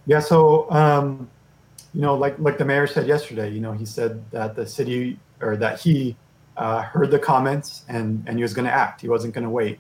Yeah, 0.06 0.20
so 0.20 0.70
um, 0.72 1.30
you 1.94 2.02
know, 2.02 2.16
like 2.16 2.38
like 2.40 2.58
the 2.58 2.66
mayor 2.66 2.88
said 2.88 3.08
yesterday, 3.08 3.50
you 3.50 3.60
know, 3.60 3.72
he 3.72 3.86
said 3.86 4.30
that 4.32 4.56
the 4.56 4.68
city 4.68 5.18
or 5.42 5.56
that 5.58 5.80
he 5.80 6.16
uh, 6.58 6.82
heard 6.82 7.10
the 7.10 7.20
comments 7.20 7.84
and 7.88 8.24
and 8.28 8.38
he 8.38 8.44
was 8.44 8.54
going 8.54 8.66
to 8.66 8.72
act. 8.72 9.02
He 9.02 9.10
wasn't 9.10 9.34
going 9.34 9.44
to 9.44 9.50
wait. 9.50 9.80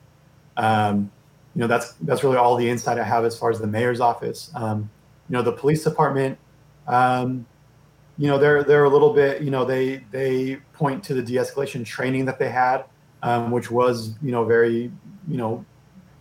Um, 0.57 1.11
you 1.55 1.61
know, 1.61 1.67
that's 1.67 1.93
that's 2.01 2.23
really 2.23 2.37
all 2.37 2.55
the 2.55 2.69
insight 2.69 2.97
I 2.97 3.03
have 3.03 3.25
as 3.25 3.37
far 3.37 3.51
as 3.51 3.59
the 3.59 3.67
mayor's 3.67 3.99
office. 3.99 4.51
Um, 4.55 4.89
you 5.29 5.33
know, 5.33 5.41
the 5.41 5.51
police 5.51 5.83
department 5.83 6.37
um, 6.87 7.45
you 8.17 8.27
know, 8.27 8.37
they're 8.37 8.63
they're 8.63 8.85
a 8.85 8.89
little 8.89 9.13
bit, 9.13 9.41
you 9.41 9.51
know, 9.51 9.65
they 9.65 9.97
they 10.11 10.57
point 10.73 11.03
to 11.05 11.13
the 11.13 11.21
de-escalation 11.21 11.85
training 11.85 12.25
that 12.25 12.39
they 12.39 12.49
had, 12.49 12.85
um, 13.23 13.51
which 13.51 13.69
was, 13.69 14.15
you 14.21 14.31
know, 14.31 14.45
very, 14.45 14.91
you 15.27 15.37
know, 15.37 15.65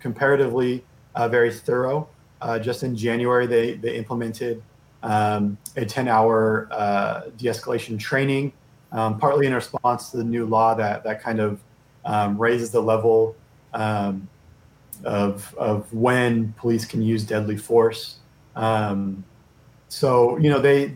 comparatively 0.01 0.85
uh, 1.15 1.29
very 1.29 1.53
thorough. 1.53 2.09
Uh, 2.41 2.59
just 2.59 2.83
in 2.83 2.97
January, 2.97 3.47
they 3.47 3.75
they 3.75 3.97
implemented 3.97 4.63
um, 5.03 5.57
a 5.77 5.83
10-hour 5.83 6.69
uh, 6.71 7.23
de-escalation 7.37 7.99
training, 7.99 8.53
um, 8.91 9.19
partly 9.19 9.47
in 9.47 9.55
response 9.55 10.11
to 10.11 10.17
the 10.17 10.25
new 10.25 10.47
law 10.47 10.75
that 10.75 11.05
that 11.05 11.23
kind 11.23 11.41
of 11.41 11.61
um, 12.05 12.37
raises 12.37 12.71
the 12.71 12.83
level 12.83 13.37
um, 13.73 14.29
of 15.05 15.55
of 15.57 15.93
when 15.93 16.53
police 16.55 16.85
can 16.85 17.03
use 17.03 17.25
deadly 17.25 17.57
force. 17.57 18.17
Um, 18.57 19.25
so 19.95 20.37
you 20.39 20.51
know 20.51 20.59
they 20.59 20.93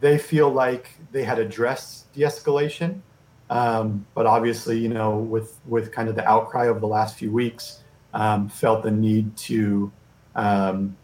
they 0.00 0.18
feel 0.18 0.50
like 0.50 0.90
they 1.10 1.24
had 1.24 1.38
addressed 1.38 2.12
de-escalation. 2.12 3.00
Um, 3.48 4.06
but 4.14 4.26
obviously 4.26 4.78
you 4.78 4.90
know 4.90 5.16
with 5.16 5.58
with 5.66 5.90
kind 5.90 6.10
of 6.10 6.16
the 6.16 6.26
outcry 6.28 6.68
over 6.68 6.78
the 6.78 6.86
last 6.86 7.16
few 7.16 7.32
weeks 7.32 7.80
um, 8.12 8.50
felt 8.50 8.82
the 8.82 8.90
need 8.90 9.34
to 9.48 9.90
um, 10.34 10.94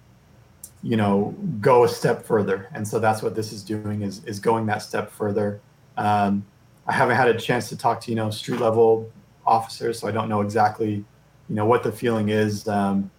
you 0.82 0.96
know 0.96 1.34
go 1.60 1.84
a 1.84 1.88
step 1.88 2.26
further. 2.26 2.68
And 2.74 2.86
so 2.86 2.98
that's 2.98 3.22
what 3.22 3.34
this 3.34 3.50
is 3.50 3.62
doing 3.62 4.02
is 4.02 4.22
is 4.24 4.40
going 4.40 4.66
that 4.66 4.82
step 4.82 5.10
further. 5.10 5.60
Um, 5.96 6.44
i 6.86 6.92
haven't 6.92 7.16
had 7.16 7.28
a 7.28 7.38
chance 7.38 7.68
to 7.70 7.76
talk 7.76 8.00
to 8.02 8.10
you 8.10 8.16
know 8.16 8.30
street 8.30 8.60
level 8.60 9.10
officers 9.44 9.98
so 9.98 10.08
i 10.08 10.10
don't 10.10 10.28
know 10.28 10.40
exactly 10.40 11.04
you 11.48 11.54
know 11.54 11.66
what 11.66 11.82
the 11.82 11.92
feeling 11.92 12.28
is. 12.28 12.68
Um, 12.68 13.10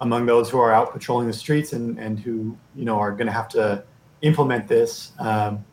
among 0.00 0.26
those 0.26 0.48
who 0.48 0.58
are 0.58 0.72
out 0.72 0.92
patrolling 0.92 1.26
the 1.26 1.32
streets 1.32 1.72
and, 1.72 1.98
and 1.98 2.18
who 2.18 2.56
you 2.74 2.84
know 2.84 2.98
are 2.98 3.12
going 3.12 3.26
to 3.26 3.32
have 3.32 3.48
to 3.48 3.84
implement 4.22 4.68
this. 4.68 5.12
Um, 5.18 5.64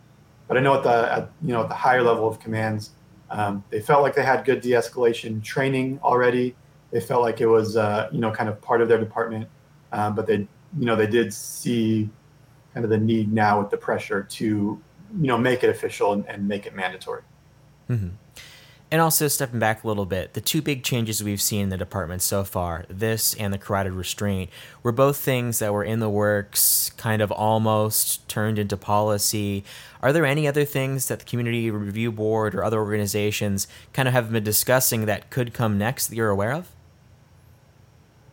but 0.48 0.58
I 0.58 0.62
know 0.62 0.76
at 0.76 0.84
the 0.84 1.12
at, 1.12 1.32
you 1.42 1.54
know 1.54 1.64
at 1.64 1.70
the 1.70 1.76
higher 1.76 2.02
level 2.02 2.28
of 2.28 2.40
commands, 2.40 2.92
um, 3.30 3.64
they 3.70 3.82
felt 3.82 4.02
like 4.02 4.16
they 4.16 4.24
had 4.24 4.46
good 4.46 4.62
de-escalation 4.62 5.44
training 5.44 6.00
already. 6.04 6.56
They 6.92 7.02
felt 7.02 7.22
like 7.22 7.42
it 7.42 7.48
was 7.48 7.78
uh, 7.78 8.10
you 8.12 8.20
know 8.20 8.32
kind 8.32 8.50
of 8.50 8.62
part 8.62 8.82
of 8.82 8.88
their 8.88 9.00
department, 9.00 9.48
um, 9.92 10.16
but 10.16 10.28
they 10.28 10.48
you 10.78 10.86
know 10.86 10.96
they 10.96 11.08
did 11.08 11.34
see 11.34 12.10
kind 12.74 12.84
of 12.84 12.90
the 12.90 12.98
need 12.98 13.32
now 13.32 13.60
with 13.60 13.70
the 13.70 13.78
pressure 13.78 14.24
to 14.24 14.46
you 14.46 15.28
know 15.28 15.38
make 15.38 15.64
it 15.64 15.70
official 15.70 16.14
and, 16.14 16.26
and 16.28 16.48
make 16.48 16.66
it 16.66 16.76
mandatory. 16.76 17.24
Mm-hmm. 17.90 18.10
And 18.90 19.02
also 19.02 19.28
stepping 19.28 19.60
back 19.60 19.84
a 19.84 19.88
little 19.88 20.06
bit, 20.06 20.34
the 20.34 20.40
two 20.40 20.62
big 20.62 20.82
changes 20.82 21.22
we've 21.22 21.42
seen 21.42 21.64
in 21.64 21.70
the 21.70 21.78
department 21.78 22.22
so 22.22 22.46
far, 22.46 22.86
this 22.88 23.34
and 23.34 23.54
the 23.54 23.58
carotid 23.58 23.92
restraint, 23.92 24.50
were 24.82 24.94
both 24.94 25.18
things 25.18 25.60
that 25.60 25.74
were 25.74 25.84
in 25.84 26.00
the 26.00 26.10
works, 26.10 26.92
kind 26.96 27.22
of 27.22 27.30
almost 27.30 28.26
turned 28.30 28.58
into 28.58 28.78
policy. 28.78 29.66
Are 30.02 30.14
there 30.14 30.26
any 30.26 30.48
other 30.48 30.64
things 30.64 31.10
that 31.10 31.20
the 31.20 31.26
Community 31.26 31.70
Review 31.70 32.14
Board 32.14 32.56
or 32.56 32.64
other 32.64 32.80
organizations 32.80 33.68
kind 33.92 34.08
of 34.08 34.14
have 34.14 34.32
been 34.32 34.46
discussing 34.46 35.06
that 35.06 35.30
could 35.30 35.54
come 35.54 35.78
next 35.78 36.08
that 36.08 36.16
you're 36.16 36.30
aware 36.30 36.54
of? 36.54 36.70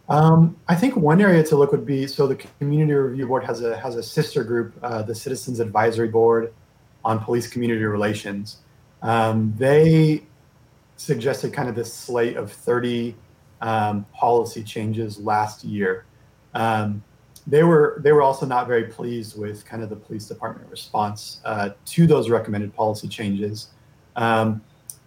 Um, 0.09 0.57
I 0.69 0.77
think 0.77 0.97
one 0.97 1.21
area 1.21 1.43
to 1.45 1.57
look 1.57 1.73
would 1.73 1.87
be 1.87 2.07
so 2.07 2.29
the 2.29 2.37
Community 2.37 2.93
Review 2.93 3.27
Board 3.27 3.43
has 3.43 3.63
a 3.63 3.77
has 3.77 3.97
a 3.97 4.03
sister 4.05 4.45
group, 4.45 4.75
uh, 4.85 5.03
the 5.03 5.15
Citizens 5.17 5.59
Advisory 5.59 6.09
Board 6.09 6.53
on 7.05 7.19
Police 7.19 7.49
Community 7.49 7.85
Relations. 7.85 8.59
Um, 9.03 9.53
they 9.57 10.23
suggested 11.05 11.53
kind 11.53 11.69
of 11.69 11.75
this 11.75 11.93
slate 11.93 12.37
of 12.37 12.51
30 12.51 13.15
um, 13.61 14.07
policy 14.13 14.63
changes 14.63 15.19
last 15.19 15.65
year. 15.65 16.05
Um, 16.55 17.03
they 17.47 17.63
were 17.63 18.01
they 18.03 18.13
were 18.13 18.23
also 18.23 18.47
not 18.47 18.67
very 18.67 18.85
pleased 18.85 19.39
with 19.39 19.67
kind 19.67 19.83
of 19.83 19.91
the 19.91 19.97
police 19.97 20.27
department 20.27 20.71
response 20.71 21.41
uh, 21.45 21.71
to 21.85 22.07
those 22.07 22.31
recommended 22.31 22.75
policy 22.75 23.07
changes. 23.07 23.69
Um, 24.17 24.63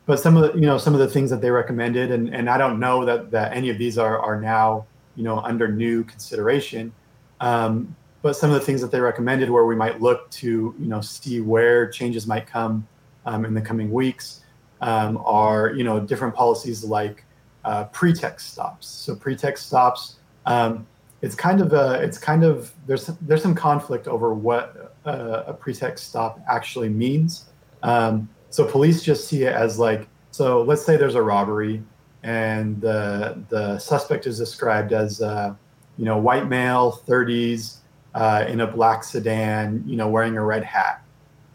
but 0.05 0.19
some 0.19 0.37
of 0.37 0.53
the 0.53 0.59
you 0.59 0.65
know 0.65 0.77
some 0.77 0.93
of 0.93 0.99
the 0.99 1.07
things 1.07 1.29
that 1.31 1.41
they 1.41 1.49
recommended, 1.49 2.11
and, 2.11 2.33
and 2.33 2.49
I 2.49 2.57
don't 2.57 2.79
know 2.79 3.05
that 3.05 3.31
that 3.31 3.53
any 3.53 3.69
of 3.69 3.77
these 3.77 3.97
are 3.97 4.19
are 4.19 4.39
now 4.39 4.85
you 5.15 5.23
know 5.23 5.39
under 5.39 5.67
new 5.67 6.03
consideration. 6.03 6.93
Um, 7.39 7.95
but 8.21 8.35
some 8.35 8.49
of 8.51 8.59
the 8.59 8.65
things 8.65 8.81
that 8.81 8.91
they 8.91 8.99
recommended, 8.99 9.49
where 9.49 9.65
we 9.65 9.75
might 9.75 10.01
look 10.01 10.29
to 10.31 10.75
you 10.79 10.87
know 10.87 11.01
see 11.01 11.41
where 11.41 11.89
changes 11.89 12.27
might 12.27 12.45
come 12.45 12.87
um, 13.25 13.45
in 13.45 13.53
the 13.53 13.61
coming 13.61 13.91
weeks, 13.91 14.41
um, 14.81 15.21
are 15.25 15.73
you 15.73 15.83
know 15.83 15.99
different 15.99 16.35
policies 16.35 16.83
like 16.83 17.25
uh, 17.65 17.85
pretext 17.85 18.53
stops. 18.53 18.87
So 18.87 19.15
pretext 19.15 19.67
stops. 19.67 20.15
Um, 20.45 20.87
it's 21.21 21.35
kind 21.35 21.61
of 21.61 21.73
a, 21.73 22.01
it's 22.01 22.17
kind 22.17 22.43
of 22.43 22.73
there's 22.85 23.07
there's 23.21 23.41
some 23.41 23.55
conflict 23.55 24.07
over 24.07 24.33
what 24.33 24.95
a, 25.05 25.45
a 25.47 25.53
pretext 25.53 26.07
stop 26.07 26.39
actually 26.49 26.89
means. 26.89 27.45
Um, 27.83 28.29
so 28.49 28.65
police 28.65 29.03
just 29.03 29.27
see 29.27 29.43
it 29.43 29.53
as 29.53 29.79
like 29.79 30.07
so. 30.31 30.61
Let's 30.61 30.85
say 30.85 30.95
there's 30.95 31.15
a 31.15 31.21
robbery, 31.21 31.83
and 32.23 32.79
the 32.79 33.43
the 33.49 33.79
suspect 33.79 34.27
is 34.27 34.37
described 34.37 34.93
as 34.93 35.21
uh, 35.21 35.53
you 35.97 36.05
know 36.05 36.17
white 36.17 36.47
male, 36.47 37.01
30s, 37.07 37.77
uh, 38.15 38.45
in 38.47 38.61
a 38.61 38.67
black 38.67 39.03
sedan, 39.03 39.83
you 39.85 39.97
know 39.97 40.07
wearing 40.07 40.37
a 40.37 40.43
red 40.43 40.63
hat. 40.63 41.03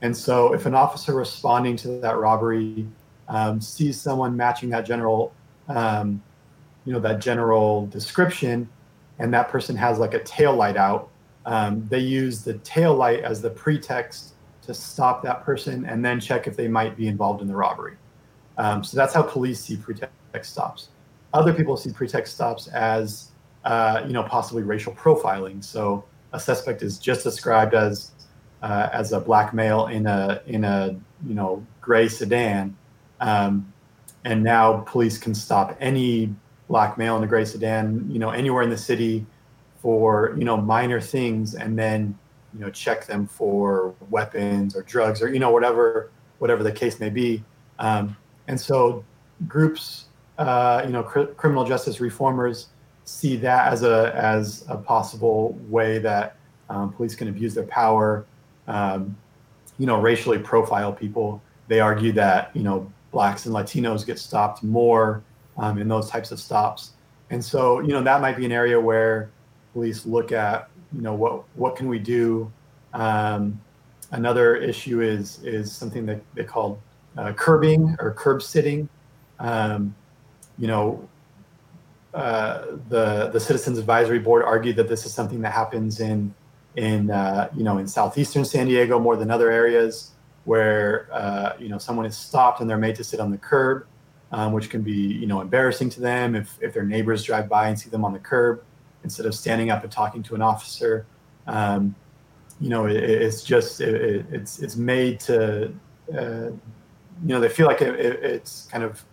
And 0.03 0.17
so 0.17 0.53
if 0.53 0.67
an 0.67 0.75
officer 0.75 1.15
responding 1.15 1.77
to 1.79 1.89
that 2.01 2.19
robbery 2.19 2.87
um, 3.33 3.61
sees 3.63 3.99
someone 3.99 4.37
matching 4.37 4.69
that 4.69 4.85
general, 4.85 5.33
um, 5.69 6.23
you 6.85 6.93
know, 6.93 7.01
that 7.01 7.19
general 7.19 7.87
description, 7.87 8.69
and 9.19 9.33
that 9.33 9.49
person 9.49 9.75
has 9.75 9.99
like 9.99 10.13
a 10.13 10.23
tail 10.23 10.55
light 10.55 10.77
out, 10.77 11.09
um, 11.47 11.87
they 11.89 11.99
use 11.99 12.45
the 12.45 12.55
tail 12.59 12.95
light 12.95 13.21
as 13.21 13.41
the 13.41 13.49
pretext 13.49 14.35
to 14.61 14.75
stop 14.75 15.23
that 15.23 15.43
person 15.45 15.87
and 15.87 16.05
then 16.05 16.21
check 16.21 16.47
if 16.47 16.57
they 16.57 16.69
might 16.69 16.95
be 16.95 17.09
involved 17.09 17.41
in 17.41 17.49
the 17.49 17.57
robbery. 17.57 17.97
Um, 18.59 18.85
so 18.85 18.99
that's 18.99 19.15
how 19.15 19.23
police 19.23 19.61
see 19.61 19.79
pretext 19.79 20.53
stops. 20.53 20.91
Other 21.33 21.55
people 21.55 21.77
see 21.79 21.91
pretext 21.91 22.35
stops 22.35 22.69
as, 22.69 23.31
uh, 23.65 24.03
you 24.07 24.13
know, 24.13 24.23
possibly 24.25 24.63
racial 24.63 24.93
profiling. 24.93 25.65
So 25.65 26.05
a 26.35 26.39
suspect 26.39 26.83
is 26.83 26.99
just 26.99 27.25
described 27.25 27.73
as 27.75 28.13
uh, 28.61 28.91
as 28.93 29.13
a 29.13 29.21
black 29.21 29.55
male 29.55 29.87
in 29.87 30.07
a 30.07 30.43
in 30.47 30.65
a 30.65 30.95
you 31.27 31.35
know 31.35 31.65
gray 31.81 32.09
sedan, 32.09 32.77
um, 33.23 33.73
and 34.25 34.43
now 34.43 34.81
police 34.81 35.17
can 35.17 35.35
stop 35.35 35.77
any 35.81 36.35
black 36.69 36.99
male 36.99 37.17
in 37.17 37.23
a 37.23 37.27
gray 37.27 37.45
sedan, 37.45 38.07
you 38.11 38.19
know, 38.19 38.31
anywhere 38.31 38.63
in 38.63 38.71
the 38.71 38.77
city 38.77 39.25
for, 39.81 40.35
you 40.37 40.45
know, 40.45 40.57
minor 40.57 41.01
things 41.01 41.55
and 41.55 41.79
then, 41.79 42.19
you 42.53 42.61
know, 42.61 42.71
check 42.71 43.07
them 43.07 43.27
for 43.27 43.95
weapons 44.11 44.77
or 44.77 44.83
drugs 44.83 45.23
or, 45.23 45.33
you 45.33 45.39
know, 45.39 45.51
whatever, 45.51 46.11
whatever 46.39 46.63
the 46.63 46.73
case 46.73 47.01
may 47.01 47.11
be. 47.11 47.43
Um, 47.79 48.17
and 48.49 48.61
so 48.61 49.05
groups, 49.49 50.07
uh, 50.39 50.83
you 50.85 50.93
know, 50.93 51.03
cr- 51.03 51.33
criminal 51.37 51.65
justice 51.65 52.01
reformers 52.01 52.69
see 53.05 53.37
that 53.37 53.73
as 53.73 53.83
a, 53.83 54.13
as 54.15 54.65
a 54.69 54.77
possible 54.77 55.59
way 55.69 55.99
that 55.99 56.37
um, 56.71 56.93
police 56.93 57.15
can 57.15 57.29
abuse 57.29 57.55
their 57.55 57.67
power, 57.67 58.25
um, 58.67 59.17
you 59.79 59.87
know, 59.87 60.01
racially 60.01 60.39
profile 60.39 60.93
people. 60.93 61.43
They 61.69 61.81
argue 61.81 62.13
that, 62.13 62.51
you 62.55 62.63
know, 62.63 62.91
blacks 63.13 63.47
and 63.47 63.55
Latinos 63.55 64.05
get 64.05 64.19
stopped 64.19 64.63
more 64.63 65.23
um, 65.59 65.79
in 65.79 65.87
those 65.87 66.11
types 66.11 66.33
of 66.33 66.41
stops. 66.41 66.93
And 67.31 67.45
so, 67.45 67.81
you 67.81 67.89
know, 67.89 68.03
that 68.03 68.21
might 68.21 68.37
be 68.37 68.45
an 68.45 68.53
area 68.53 68.81
where 68.81 69.31
police 69.73 70.05
look 70.05 70.33
at, 70.33 70.69
you 70.93 71.03
know, 71.03 71.15
what 71.15 71.45
what 71.55 71.77
can 71.77 71.89
we 71.89 71.99
do? 71.99 72.51
Um, 72.93 73.61
another 74.11 74.57
issue 74.57 75.01
is 75.01 75.43
is 75.43 75.73
something 75.73 76.05
that 76.07 76.21
they 76.35 76.45
call 76.45 76.81
uh, 77.17 77.33
curbing 77.33 77.97
or 78.01 78.13
curb 78.13 78.43
sitting. 78.43 78.89
Um, 79.39 79.95
you 80.59 80.67
know, 80.67 81.09
uh, 82.13 82.67
the 82.89 83.31
the 83.33 83.41
Citizens 83.41 83.79
Advisory 83.79 84.19
Board 84.19 84.45
argued 84.45 84.77
that 84.77 84.89
this 84.89 85.07
is 85.07 85.15
something 85.15 85.41
that 85.43 85.53
happens 85.53 86.01
in 86.01 86.35
in 86.77 87.11
uh, 87.11 87.49
you 87.57 87.65
know 87.65 87.79
in 87.79 87.89
southeastern 87.89 88.45
San 88.45 88.67
Diego 88.67 88.99
more 88.99 89.17
than 89.17 89.31
other 89.31 89.51
areas 89.51 90.11
where 90.45 91.09
uh, 91.13 91.53
you 91.59 91.69
know 91.69 91.79
someone 91.79 92.07
is 92.07 92.17
stopped 92.17 92.61
and 92.61 92.69
they're 92.69 92.79
made 92.79 92.97
to 92.97 93.05
sit 93.05 93.21
on 93.21 93.31
the 93.31 93.39
curb, 93.39 93.87
um, 94.33 94.53
which 94.53 94.71
can 94.71 94.83
be 94.83 94.93
you 94.93 95.27
know 95.27 95.41
embarrassing 95.41 95.91
to 95.91 96.01
them 96.01 96.35
if 96.35 96.59
if 96.61 96.73
their 96.75 96.85
neighbors 96.85 97.23
drive 97.23 97.49
by 97.49 97.69
and 97.69 97.79
see 97.79 97.91
them 97.91 98.05
on 98.05 98.13
the 98.13 98.19
curb 98.19 98.63
instead 99.05 99.27
of 99.27 99.35
standing 99.35 99.71
up 99.71 99.83
and 99.83 99.93
talking 99.93 100.23
to 100.23 100.35
an 100.35 100.43
officer. 100.43 101.07
Um, 101.47 101.95
you 102.61 102.69
know, 102.69 102.87
it, 102.87 102.97
it's 102.97 103.43
just 103.43 103.81
it, 103.81 104.27
it's 104.31 104.61
it's 104.61 104.77
made 104.77 105.21
to, 105.21 105.73
uh, 106.17 106.47
you 106.47 106.59
know, 107.23 107.41
they 107.41 107.49
feel 107.49 107.67
like 107.67 107.83
it, 107.83 107.99
it's 107.99 108.67
kind 108.67 108.85
of, 108.85 109.05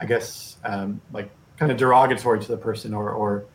I 0.00 0.06
guess, 0.06 0.58
um, 0.64 1.00
like 1.12 1.30
kind 1.56 1.72
of 1.72 1.78
derogatory 1.78 2.40
to 2.40 2.48
the 2.48 2.56
person, 2.56 2.92
or 2.92 3.10
or 3.10 3.46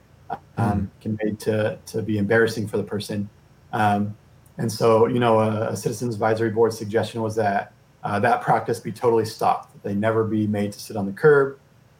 um, 0.58 0.92
mm. 0.98 1.02
can 1.02 1.18
made 1.24 1.40
to 1.42 1.78
to 1.86 2.02
be 2.02 2.18
embarrassing 2.18 2.68
for 2.68 2.78
the 2.78 2.84
person. 2.84 3.30
Um, 3.72 4.16
and 4.57 4.72
so, 4.72 5.07
you 5.07 5.19
know, 5.19 5.39
a, 5.39 5.69
a, 5.69 5.77
citizens 5.77 6.13
advisory 6.13 6.51
board 6.51 6.74
suggestion 6.74 7.22
was 7.22 7.36
that 7.36 7.74
uh, 8.03 8.19
that 8.19 8.41
practice 8.41 8.79
be 8.79 8.91
totally 8.91 9.25
stopped. 9.25 9.74
That 9.74 9.83
they 9.83 9.95
never 9.95 10.24
be 10.24 10.45
made 10.48 10.72
to 10.74 10.79
sit 10.79 10.95
on 10.95 11.05
the 11.05 11.12
curb. 11.12 11.57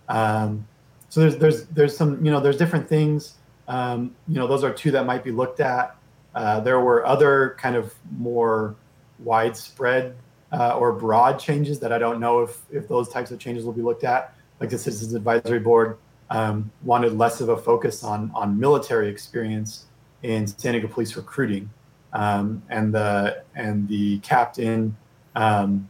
Um, 0.07 0.67
so 1.10 1.22
there's 1.22 1.38
there's 1.38 1.65
there's 1.67 1.98
some 1.98 2.24
you 2.24 2.31
know 2.31 2.39
there's 2.39 2.57
different 2.57 2.88
things. 2.88 3.36
Um, 3.67 4.15
you 4.27 4.36
know, 4.36 4.48
those 4.48 4.63
are 4.63 4.74
two 4.74 4.91
that 4.91 5.05
might 5.05 5.24
be 5.24 5.31
looked 5.31 5.60
at. 5.60 5.95
Uh, 6.36 6.60
there 6.60 6.79
were 6.79 7.05
other 7.05 7.55
kind 7.60 7.75
of 7.75 7.93
more 8.17 8.75
widespread 9.19 10.15
uh, 10.51 10.77
or 10.77 10.91
broad 10.91 11.39
changes 11.39 11.79
that 11.79 11.91
I 11.91 11.98
don't 11.98 12.19
know 12.19 12.41
if 12.41 12.62
if 12.72 12.88
those 12.88 13.10
types 13.10 13.31
of 13.31 13.39
changes 13.39 13.65
will 13.65 13.74
be 13.74 13.81
looked 13.81 14.03
at. 14.03 14.36
Like 14.60 14.69
the 14.69 14.77
Citizens 14.77 15.13
Advisory 15.13 15.60
Board 15.60 15.98
um, 16.29 16.72
wanted 16.83 17.17
less 17.17 17.41
of 17.41 17.50
a 17.50 17.57
focus 17.57 18.03
on 18.03 18.31
on 18.36 18.60
military 18.60 19.10
experience 19.10 19.86
in 20.22 20.48
San 20.48 20.74
Diego 20.74 20.88
police 20.88 21.15
recruiting, 21.15 21.69
um, 22.13 22.63
and 22.70 22.93
the 22.93 23.43
and 23.55 23.88
the 23.88 24.20
captain 24.20 24.96
um, 25.36 25.89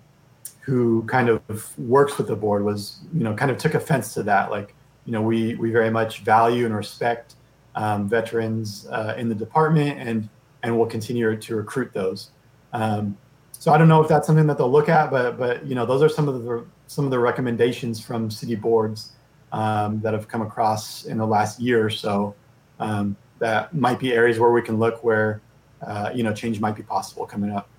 who 0.62 1.04
kind 1.04 1.30
of 1.30 1.78
works 1.78 2.18
with 2.18 2.28
the 2.28 2.36
board 2.36 2.64
was 2.64 3.02
you 3.14 3.24
know 3.24 3.34
kind 3.34 3.52
of 3.52 3.58
took 3.58 3.74
offense 3.74 4.14
to 4.16 4.24
that. 4.24 4.50
Like 4.50 4.74
you 5.06 5.12
know 5.12 5.22
we 5.22 5.56
we 5.56 5.70
very 5.70 5.90
much 5.90 6.22
value 6.22 6.66
and 6.66 6.76
respect 6.76 7.36
um, 7.76 8.10
veterans 8.10 8.88
uh, 8.90 9.16
in 9.18 9.30
the 9.30 9.36
department, 9.36 10.00
and 10.00 10.30
and 10.64 10.78
we'll 10.78 10.88
continue 10.88 11.36
to 11.36 11.56
recruit 11.56 11.94
those. 11.94 12.32
Um, 12.72 13.18
so 13.52 13.72
I 13.72 13.78
don't 13.78 13.88
know 13.88 14.02
if 14.02 14.08
that's 14.08 14.28
something 14.28 14.48
that 14.48 14.58
they'll 14.58 14.72
look 14.72 14.90
at, 14.90 15.12
but 15.12 15.38
but 15.38 15.66
you 15.66 15.76
know 15.76 15.86
those 15.86 16.02
are 16.02 16.10
some 16.10 16.28
of 16.28 16.44
the 16.44 16.66
some 16.88 17.06
of 17.06 17.12
the 17.12 17.20
recommendations 17.20 18.00
from 18.04 18.30
city 18.32 18.56
boards 18.56 19.12
um, 19.52 20.00
that 20.02 20.14
have 20.14 20.28
come 20.28 20.42
across 20.42 21.06
in 21.06 21.18
the 21.18 21.28
last 21.28 21.60
year 21.60 21.86
or 21.86 21.90
so. 21.90 22.36
Um, 22.80 23.16
that 23.40 23.74
might 23.74 24.00
be 24.00 24.14
areas 24.14 24.40
where 24.40 24.52
we 24.52 24.62
can 24.62 24.80
look 24.80 25.04
where 25.04 25.42
uh, 25.86 26.12
you 26.14 26.24
know 26.24 26.34
change 26.34 26.60
might 26.60 26.76
be 26.76 26.84
possible 26.84 27.26
coming 27.26 27.52
up. 27.52 27.70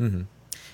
Mm-hmm 0.00 0.22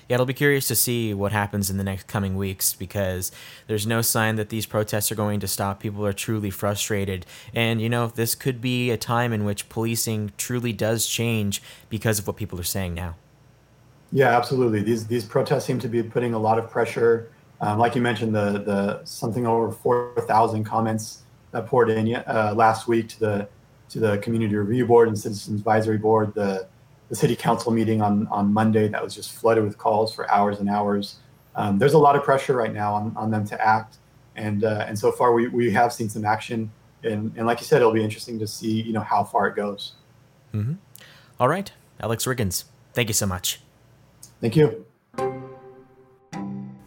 yeah, 0.09 0.15
it'll 0.15 0.25
be 0.25 0.33
curious 0.33 0.67
to 0.67 0.75
see 0.75 1.13
what 1.13 1.31
happens 1.31 1.69
in 1.69 1.77
the 1.77 1.83
next 1.83 2.07
coming 2.07 2.35
weeks 2.35 2.73
because 2.73 3.31
there's 3.67 3.87
no 3.87 4.01
sign 4.01 4.35
that 4.35 4.49
these 4.49 4.65
protests 4.65 5.11
are 5.11 5.15
going 5.15 5.39
to 5.39 5.47
stop. 5.47 5.79
People 5.79 6.05
are 6.05 6.13
truly 6.13 6.49
frustrated. 6.49 7.25
And, 7.53 7.81
you 7.81 7.89
know, 7.89 8.07
this 8.07 8.35
could 8.35 8.59
be 8.59 8.91
a 8.91 8.97
time 8.97 9.31
in 9.31 9.45
which 9.45 9.69
policing 9.69 10.33
truly 10.37 10.73
does 10.73 11.07
change 11.07 11.61
because 11.89 12.19
of 12.19 12.27
what 12.27 12.35
people 12.35 12.59
are 12.59 12.63
saying 12.63 12.93
now. 12.93 13.15
Yeah, 14.11 14.37
absolutely. 14.37 14.83
These 14.83 15.07
these 15.07 15.25
protests 15.25 15.65
seem 15.65 15.79
to 15.79 15.87
be 15.87 16.03
putting 16.03 16.35
a 16.35 16.37
lot 16.37 16.59
of 16.59 16.69
pressure. 16.69 17.31
Um, 17.61 17.79
like 17.79 17.95
you 17.95 18.01
mentioned, 18.01 18.35
the 18.35 18.59
the 18.59 19.03
something 19.05 19.47
over 19.47 19.71
four 19.71 20.13
thousand 20.27 20.65
comments 20.65 21.23
that 21.49 21.65
poured 21.65 21.89
in 21.89 22.13
uh, 22.15 22.53
last 22.55 22.87
week 22.87 23.09
to 23.09 23.19
the 23.19 23.47
to 23.93 23.99
the 23.99 24.17
community 24.19 24.55
review 24.55 24.85
board 24.85 25.07
and 25.07 25.17
citizens 25.17 25.59
advisory 25.59 25.97
board. 25.97 26.33
The 26.33 26.67
the 27.09 27.15
city 27.15 27.35
council 27.35 27.71
meeting 27.71 28.01
on, 28.01 28.25
on 28.27 28.51
Monday 28.51 28.87
that 28.87 29.03
was 29.03 29.13
just 29.13 29.33
flooded 29.33 29.63
with 29.63 29.77
calls 29.77 30.15
for 30.15 30.29
hours 30.31 30.59
and 30.59 30.67
hours. 30.67 31.17
Um, 31.55 31.77
there's 31.77 31.93
a 31.93 31.97
lot 31.99 32.15
of 32.15 32.23
pressure 32.23 32.55
right 32.55 32.73
now 32.73 32.95
on, 32.95 33.13
on 33.15 33.29
them 33.29 33.45
to 33.45 33.63
act. 33.63 33.97
And, 34.35 34.63
uh, 34.63 34.85
and 34.87 34.97
so 34.97 35.11
far 35.11 35.31
we, 35.31 35.47
we 35.47 35.69
have 35.71 35.93
seen 35.93 36.09
some 36.09 36.25
action 36.25 36.71
and, 37.03 37.31
and 37.35 37.45
like 37.45 37.59
you 37.59 37.65
said, 37.65 37.81
it'll 37.81 37.93
be 37.93 38.03
interesting 38.03 38.39
to 38.39 38.47
see, 38.47 38.81
you 38.81 38.93
know, 38.93 39.01
how 39.01 39.23
far 39.23 39.47
it 39.47 39.55
goes. 39.55 39.93
Mm-hmm. 40.53 40.73
All 41.39 41.47
right. 41.47 41.71
Alex 41.99 42.25
Riggins, 42.25 42.63
thank 42.93 43.09
you 43.09 43.13
so 43.13 43.27
much. 43.27 43.59
Thank 44.41 44.55
you. 44.55 44.85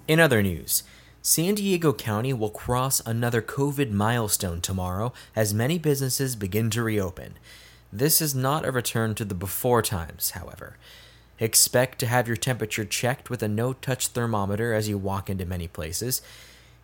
In 0.09 0.19
other 0.19 0.43
news, 0.43 0.83
San 1.29 1.57
Diego 1.57 1.93
County 1.93 2.33
will 2.33 2.51
cross 2.51 3.03
another 3.05 3.43
COVID 3.43 3.91
milestone 3.91 4.61
tomorrow 4.61 5.13
as 5.35 5.53
many 5.53 5.77
businesses 5.77 6.37
begin 6.37 6.71
to 6.71 6.85
reopen. 6.85 7.35
This 7.93 8.23
is 8.23 8.33
not 8.33 8.65
a 8.65 8.71
return 8.71 9.17
to 9.17 9.25
the 9.25 9.35
before 9.35 9.83
times, 9.83 10.31
however. 10.31 10.77
Expect 11.41 11.99
to 11.99 12.07
have 12.07 12.29
your 12.29 12.37
temperature 12.37 12.85
checked 12.85 13.29
with 13.29 13.43
a 13.43 13.49
no 13.49 13.73
touch 13.73 14.07
thermometer 14.07 14.73
as 14.73 14.89
you 14.89 14.99
walk 14.99 15.29
into 15.29 15.45
many 15.45 15.67
places. 15.67 16.23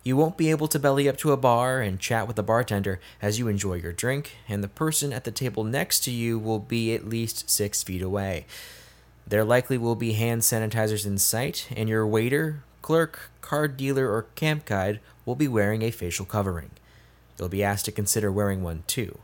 You 0.03 0.17
won't 0.17 0.35
be 0.35 0.49
able 0.49 0.67
to 0.67 0.77
belly 0.77 1.07
up 1.07 1.15
to 1.19 1.31
a 1.31 1.37
bar 1.37 1.79
and 1.79 1.97
chat 1.97 2.27
with 2.27 2.35
the 2.35 2.43
bartender 2.43 2.99
as 3.21 3.39
you 3.39 3.47
enjoy 3.47 3.75
your 3.75 3.93
drink, 3.93 4.35
and 4.49 4.61
the 4.61 4.67
person 4.67 5.13
at 5.13 5.23
the 5.23 5.31
table 5.31 5.63
next 5.63 6.01
to 6.01 6.11
you 6.11 6.37
will 6.37 6.59
be 6.59 6.93
at 6.93 7.07
least 7.07 7.49
six 7.49 7.81
feet 7.81 8.01
away. 8.01 8.45
There 9.25 9.45
likely 9.45 9.77
will 9.77 9.95
be 9.95 10.13
hand 10.13 10.41
sanitizers 10.41 11.05
in 11.05 11.17
sight, 11.17 11.69
and 11.77 11.87
your 11.87 12.05
waiter, 12.05 12.61
clerk, 12.83 13.31
card 13.41 13.75
dealer, 13.75 14.11
or 14.11 14.27
camp 14.35 14.65
guide 14.65 14.99
will 15.25 15.35
be 15.35 15.47
wearing 15.47 15.81
a 15.81 15.89
facial 15.89 16.25
covering. 16.25 16.69
You'll 17.39 17.49
be 17.49 17.63
asked 17.63 17.85
to 17.85 17.91
consider 17.91 18.31
wearing 18.31 18.61
one 18.61 18.83
too. 18.85 19.17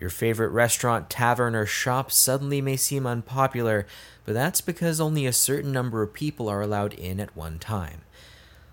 Your 0.00 0.10
favorite 0.10 0.48
restaurant, 0.48 1.08
tavern, 1.08 1.54
or 1.54 1.64
shop 1.64 2.10
suddenly 2.10 2.60
may 2.60 2.76
seem 2.76 3.06
unpopular, 3.06 3.86
but 4.24 4.34
that's 4.34 4.60
because 4.60 5.00
only 5.00 5.24
a 5.24 5.32
certain 5.32 5.72
number 5.72 6.02
of 6.02 6.12
people 6.12 6.48
are 6.48 6.60
allowed 6.60 6.92
in 6.94 7.20
at 7.20 7.36
one 7.36 7.58
time. 7.58 8.00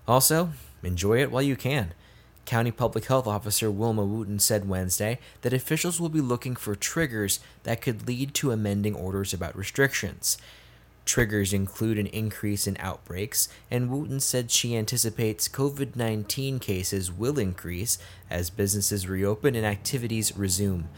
Also, 0.06 0.50
enjoy 0.82 1.22
it 1.22 1.30
while 1.30 1.42
you 1.42 1.56
can. 1.56 1.94
County 2.44 2.70
Public 2.70 3.06
Health 3.06 3.26
Officer 3.26 3.70
Wilma 3.70 4.04
Wooten 4.04 4.38
said 4.38 4.68
Wednesday 4.68 5.18
that 5.40 5.54
officials 5.54 5.98
will 5.98 6.10
be 6.10 6.20
looking 6.20 6.56
for 6.56 6.74
triggers 6.74 7.40
that 7.62 7.80
could 7.80 8.06
lead 8.06 8.34
to 8.34 8.50
amending 8.50 8.94
orders 8.94 9.32
about 9.32 9.56
restrictions. 9.56 10.36
Triggers 11.04 11.52
include 11.52 11.98
an 11.98 12.06
increase 12.06 12.66
in 12.66 12.76
outbreaks, 12.80 13.48
and 13.70 13.90
Wooten 13.90 14.20
said 14.20 14.50
she 14.50 14.76
anticipates 14.76 15.48
COVID 15.48 15.96
19 15.96 16.58
cases 16.58 17.12
will 17.12 17.38
increase 17.38 17.98
as 18.30 18.48
businesses 18.48 19.08
reopen 19.08 19.54
and 19.54 19.66
activities 19.66 20.36
resume. 20.36 20.88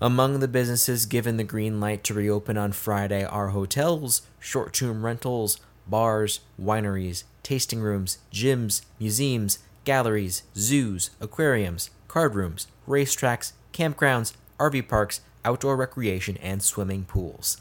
Among 0.00 0.40
the 0.40 0.48
businesses 0.48 1.06
given 1.06 1.36
the 1.36 1.44
green 1.44 1.80
light 1.80 2.04
to 2.04 2.14
reopen 2.14 2.56
on 2.56 2.72
Friday 2.72 3.24
are 3.24 3.48
hotels, 3.48 4.22
short 4.38 4.72
term 4.72 5.04
rentals, 5.04 5.58
bars, 5.86 6.40
wineries, 6.60 7.24
tasting 7.42 7.80
rooms, 7.80 8.18
gyms, 8.32 8.82
museums, 8.98 9.58
galleries, 9.84 10.42
zoos, 10.56 11.10
aquariums, 11.20 11.90
card 12.06 12.34
rooms, 12.34 12.66
racetracks, 12.86 13.52
campgrounds, 13.72 14.34
RV 14.58 14.88
parks, 14.88 15.20
outdoor 15.44 15.76
recreation, 15.76 16.36
and 16.38 16.62
swimming 16.62 17.04
pools. 17.04 17.56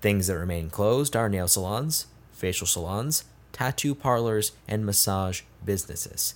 Things 0.00 0.28
that 0.28 0.38
remain 0.38 0.70
closed 0.70 1.14
are 1.14 1.28
nail 1.28 1.48
salons, 1.48 2.06
facial 2.32 2.66
salons, 2.66 3.24
tattoo 3.52 3.94
parlors, 3.94 4.52
and 4.66 4.86
massage 4.86 5.42
businesses. 5.64 6.34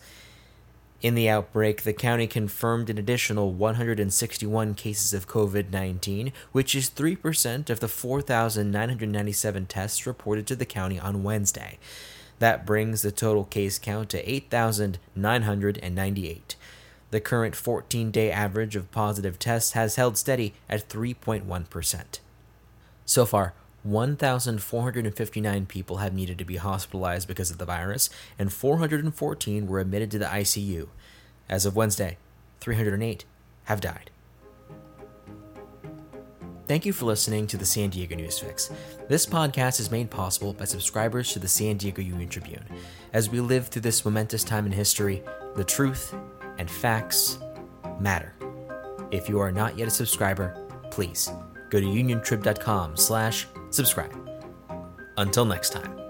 In 1.00 1.14
the 1.14 1.28
outbreak, 1.28 1.82
the 1.82 1.92
county 1.92 2.26
confirmed 2.26 2.88
an 2.88 2.98
additional 2.98 3.52
161 3.52 4.74
cases 4.74 5.12
of 5.12 5.28
COVID 5.28 5.70
19, 5.70 6.32
which 6.52 6.74
is 6.74 6.90
3% 6.90 7.68
of 7.68 7.80
the 7.80 7.88
4,997 7.88 9.66
tests 9.66 10.06
reported 10.06 10.46
to 10.46 10.56
the 10.56 10.64
county 10.64 10.98
on 10.98 11.22
Wednesday. 11.22 11.78
That 12.38 12.64
brings 12.66 13.02
the 13.02 13.12
total 13.12 13.44
case 13.44 13.78
count 13.78 14.08
to 14.10 14.30
8,998. 14.30 16.56
The 17.10 17.20
current 17.20 17.54
14 17.54 18.10
day 18.10 18.30
average 18.30 18.76
of 18.76 18.90
positive 18.90 19.38
tests 19.38 19.72
has 19.72 19.96
held 19.96 20.16
steady 20.18 20.54
at 20.68 20.88
3.1%. 20.88 22.18
So 23.06 23.26
far, 23.26 23.54
1,459 23.82 25.66
people 25.66 25.98
have 25.98 26.14
needed 26.14 26.38
to 26.38 26.44
be 26.44 26.56
hospitalized 26.56 27.28
because 27.28 27.50
of 27.50 27.58
the 27.58 27.66
virus, 27.66 28.08
and 28.38 28.52
414 28.52 29.66
were 29.66 29.78
admitted 29.78 30.10
to 30.12 30.18
the 30.18 30.24
ICU. 30.24 30.88
As 31.48 31.66
of 31.66 31.76
Wednesday, 31.76 32.16
308 32.60 33.24
have 33.64 33.82
died. 33.82 34.10
Thank 36.66 36.86
you 36.86 36.94
for 36.94 37.04
listening 37.04 37.46
to 37.48 37.58
the 37.58 37.66
San 37.66 37.90
Diego 37.90 38.16
News 38.16 38.38
Fix. 38.38 38.70
This 39.06 39.26
podcast 39.26 39.80
is 39.80 39.90
made 39.90 40.10
possible 40.10 40.54
by 40.54 40.64
subscribers 40.64 41.30
to 41.34 41.38
the 41.38 41.46
San 41.46 41.76
Diego 41.76 42.00
Union 42.00 42.30
Tribune. 42.30 42.64
As 43.12 43.28
we 43.28 43.40
live 43.40 43.68
through 43.68 43.82
this 43.82 44.02
momentous 44.02 44.44
time 44.44 44.64
in 44.64 44.72
history, 44.72 45.22
the 45.56 45.64
truth 45.64 46.14
and 46.56 46.70
facts 46.70 47.38
matter. 48.00 48.32
If 49.10 49.28
you 49.28 49.40
are 49.40 49.52
not 49.52 49.76
yet 49.76 49.88
a 49.88 49.90
subscriber, 49.90 50.56
please 50.90 51.30
go 51.74 51.80
to 51.80 51.86
uniontrib.com 51.86 52.96
slash 52.96 53.48
subscribe. 53.70 54.16
Until 55.16 55.44
next 55.44 55.70
time. 55.70 56.03